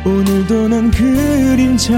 [0.04, 1.92] 오늘도 난 그림자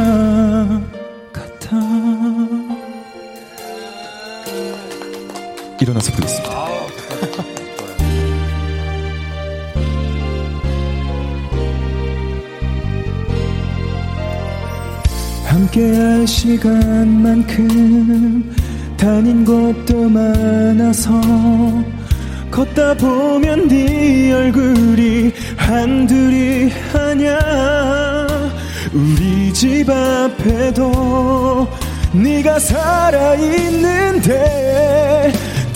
[5.90, 6.50] 일어나서 부르겠습니다.
[15.46, 17.66] 함께할 시간만큼
[18.96, 21.20] 다닌 곳도 많아서
[22.50, 27.38] 걷다 보면 네 얼굴이 한둘이 아냐?
[28.92, 31.68] 우리 집 앞에도
[32.12, 34.30] 네가 살아있는데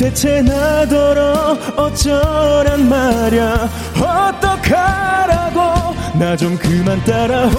[0.04, 3.70] 대체 나더러 어쩌란 말야?
[3.96, 5.94] 어떡하라고?
[6.18, 7.54] 나 좀 그만 따라오라고.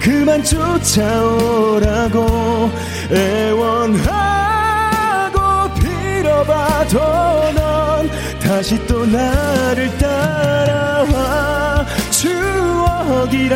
[0.00, 2.20] 그만 쫓아오라고.
[3.10, 4.54] 애원하고
[5.74, 7.00] 빌어봐도
[7.52, 8.08] 넌
[8.40, 11.84] 다시 또 나를 따라와.
[12.12, 13.54] 추억이란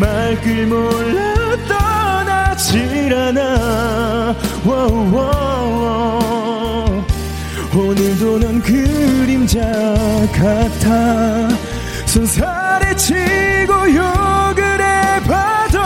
[0.00, 1.39] 말길 몰라
[2.60, 4.34] 떠나질 않아
[4.64, 6.20] 워우워우.
[7.74, 9.60] 오늘도 넌 그림자
[10.32, 11.48] 같아
[12.04, 15.78] 손살에 치고 욕을 해봐도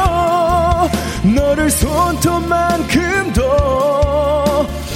[1.22, 3.13] 너를 손톱만큼도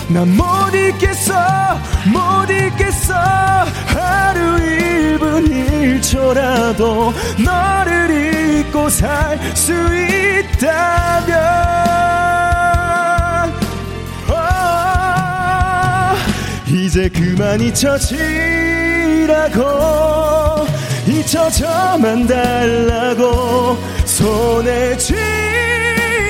[0.08, 1.34] 난 못 잊겠어
[2.12, 3.14] 못 잊겠어.
[3.14, 11.36] 하루 1분 1초라도 너를 잊고 살 수 있다면.
[14.28, 16.16] 아,
[16.66, 18.08] 이제 그만 잊혀지라고.
[21.06, 25.14] 잊혀져만 달라고 손에 쥐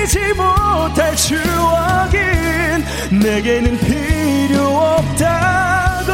[0.09, 2.83] 지 못할 추억은
[3.21, 6.11] 내게는 필요 없다고.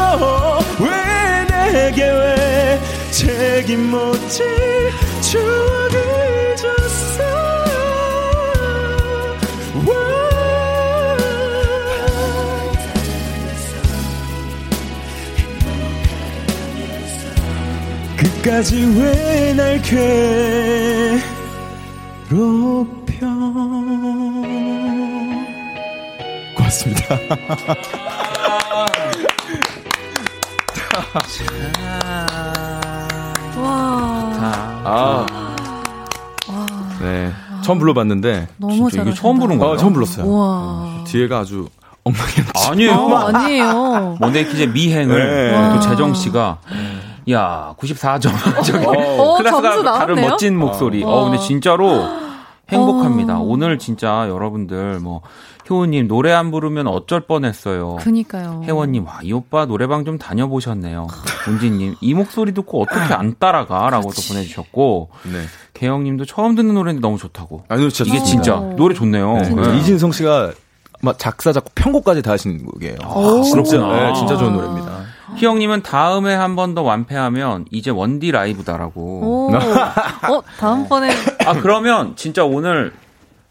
[0.84, 2.82] 왜 내게 왜
[3.12, 4.92] 책임 못질
[5.22, 7.24] 추억을 줬어?
[18.18, 21.20] 끝까지 왜 날 괴
[22.36, 23.26] 롭혀
[26.58, 27.16] 고맙습니다.
[33.58, 34.36] 와.
[34.84, 35.26] 아.
[37.02, 37.32] 네.
[37.64, 39.04] 처음 불러봤는데 너무 진짜.
[39.04, 39.74] 이게 처음 부른 거예요?
[39.74, 40.30] 어, 처음 불렀어요.
[40.30, 41.04] 와.
[41.08, 41.70] 뒤에가 아주
[42.04, 42.70] 엉망이었지.
[42.70, 42.92] 아니에요.
[42.92, 44.18] 어, 아니에요.
[44.20, 45.74] 몬데이키즈의 미행을 네.
[45.74, 46.58] 또 재정 씨가
[47.32, 48.32] 야 94점
[48.66, 50.16] 저기 어, 클래스가 점수 다른?
[50.16, 51.02] 멋진 목소리.
[51.02, 51.08] 어.
[51.08, 52.25] 어 근데 진짜로
[52.70, 53.40] 행복합니다.
[53.40, 53.44] 어.
[53.44, 55.22] 오늘 진짜 여러분들 뭐
[55.70, 57.96] 효우님 노래 안 부르면 어쩔 뻔했어요.
[57.96, 58.62] 그니까요.
[58.66, 61.08] 혜원님, 와, 이 오빠 노래방 좀 다녀보셨네요.
[61.48, 63.90] 은지님, 이 목소리 듣고 어떻게 안 따라가?
[63.90, 65.42] 라고 또 보내주셨고, 네.
[65.74, 67.64] 개영님도 처음 듣는 노래인데 너무 좋다고.
[67.68, 68.44] 아니, 진짜 이게 좋습니다.
[68.44, 68.76] 진짜 어.
[68.76, 69.34] 노래 좋네요.
[69.38, 69.50] 네.
[69.50, 69.78] 네.
[69.80, 70.52] 이진성 씨가
[71.02, 72.98] 막 작사, 작곡, 편곡까지 다 하신 곡이에요.
[73.02, 73.78] 아, 진짜.
[73.78, 75.05] 네, 진짜 좋은 노래입니다.
[75.38, 79.02] 희영님은 다음에 한 번 더 완패하면 이제 원디 라이브다라고.
[79.02, 79.52] 오.
[79.56, 81.12] 어, 다음번에
[81.46, 82.94] 아, 그러면 진짜 오늘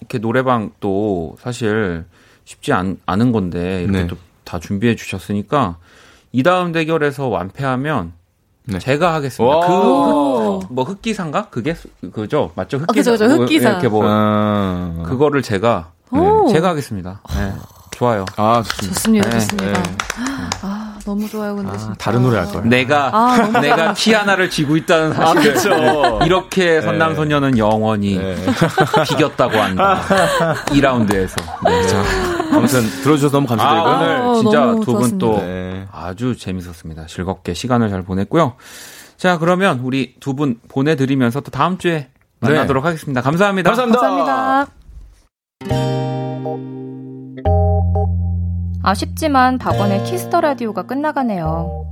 [0.00, 2.04] 이렇게 노래방 또 사실
[2.44, 4.06] 쉽지 않, 않은 건데 이렇게 네.
[4.06, 5.76] 또다 준비해 주셨으니까
[6.32, 8.12] 이 다음 대결에서 완패하면
[8.66, 8.78] 네.
[8.78, 9.56] 제가 하겠습니다.
[9.56, 9.66] 와.
[9.66, 11.48] 그뭐 흑기사인가?
[11.50, 11.74] 그게
[12.12, 12.50] 그죠?
[12.54, 12.78] 맞죠?
[12.88, 13.26] 아, 그죠, 그죠.
[13.28, 13.70] 뭐 흑기사.
[13.70, 16.48] 이렇게 뭐 아, 그거를 제가 네, 오.
[16.48, 17.20] 제가 하겠습니다.
[17.36, 17.52] 네.
[17.92, 18.24] 좋아요.
[18.36, 19.30] 아, 좋습니다.
[19.30, 19.30] 좋습니다.
[19.30, 19.82] 네, 좋습니다.
[21.04, 21.10] 네.
[21.10, 21.56] 아, 너무 좋아요.
[21.56, 21.94] 근데 아, 진짜.
[21.98, 22.68] 다른 노래 할 걸.
[22.68, 26.18] 내가 아, 내가 키 하나를 쥐고 있다는 사실을 그쵸.
[26.24, 28.36] 이렇게 선남선녀는 영원히 네.
[29.08, 30.00] 비겼다고 한다.
[30.66, 31.36] 2라운드에서.
[31.64, 31.86] 네.
[31.88, 32.02] 자,
[32.52, 33.94] 아무튼 들어주셔서 너무 아, 감사드리고요.
[33.94, 35.18] 오늘 아, 진짜 두분 좋았습니다.
[35.26, 35.86] 또 네.
[35.92, 37.06] 아주 재밌었습니다.
[37.06, 38.54] 즐겁게 시간을 잘 보냈고요.
[39.16, 42.08] 자, 그러면 우리 두 분 보내드리면서 또 다음 주에
[42.40, 43.20] 만나도록 하겠습니다.
[43.22, 43.70] 감사합니다.
[43.70, 44.66] 감사합니다.
[45.68, 46.83] 감사합니다.
[48.84, 51.86] 아쉽지만 박원의 키스 더 라디오가 끝나가네요.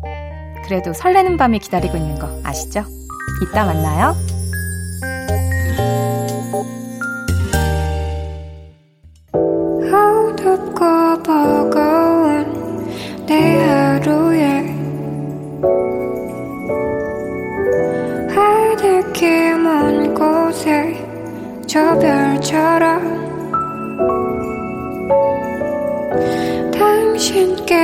[0.67, 2.85] 그래도 설레는 밤이 기다리고 있는 거 아시죠?
[3.43, 4.15] 이따 만나요.
[9.33, 12.87] 어둡고 버거운
[13.27, 14.61] 내 하루에
[18.29, 21.09] 하늘길 먼 곳에
[21.67, 23.23] 저 별처럼
[26.83, 27.75] 당신께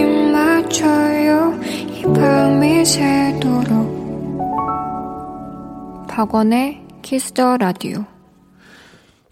[0.00, 3.76] 입 맞춰요 이 밤이 새도록
[6.08, 8.04] 박원의 키스 더 라디오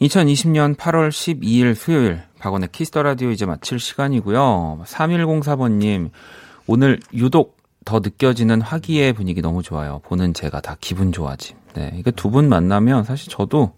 [0.00, 4.82] 2020년 8월 12일 수요일 박원의 키스 더 라디오 이제 마칠 시간이고요.
[4.84, 6.10] 3104번님
[6.66, 10.00] 오늘 유독 더 느껴지는 화기의 분위기 너무 좋아요.
[10.04, 11.56] 보는 제가 다 기분 좋아짐.
[11.74, 13.72] 네, 이게 두 분 만나면 사실 저도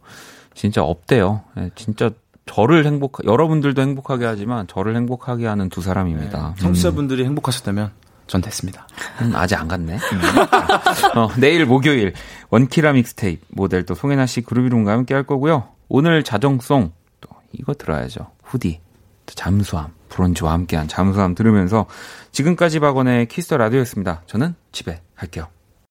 [0.54, 1.42] 진짜 없대요.
[1.54, 2.10] 네, 진짜
[2.46, 6.50] 저를 행복, 여러분들도 행복하게 하지만 저를 행복하게 하는 두 사람입니다.
[6.50, 6.54] 음.
[6.56, 7.90] 청취자분들이 행복하셨다면
[8.26, 8.88] 전 됐습니다.
[9.20, 9.98] 음, 아직 안 갔네.
[11.14, 12.12] 어, 내일 목요일
[12.50, 15.68] 원키라 믹스테이프 모델 또 송혜나 씨 그루비룸과 함께 할 거고요.
[15.88, 18.30] 오늘 자정송 또 이거 들어야죠.
[18.42, 18.80] 후디
[19.26, 21.86] 또 잠수함 브론즈와 함께한 잠수함 들으면서
[22.32, 24.22] 지금까지 박원의 키스 더 라디오였습니다.
[24.26, 25.48] 저는 집에 갈게요.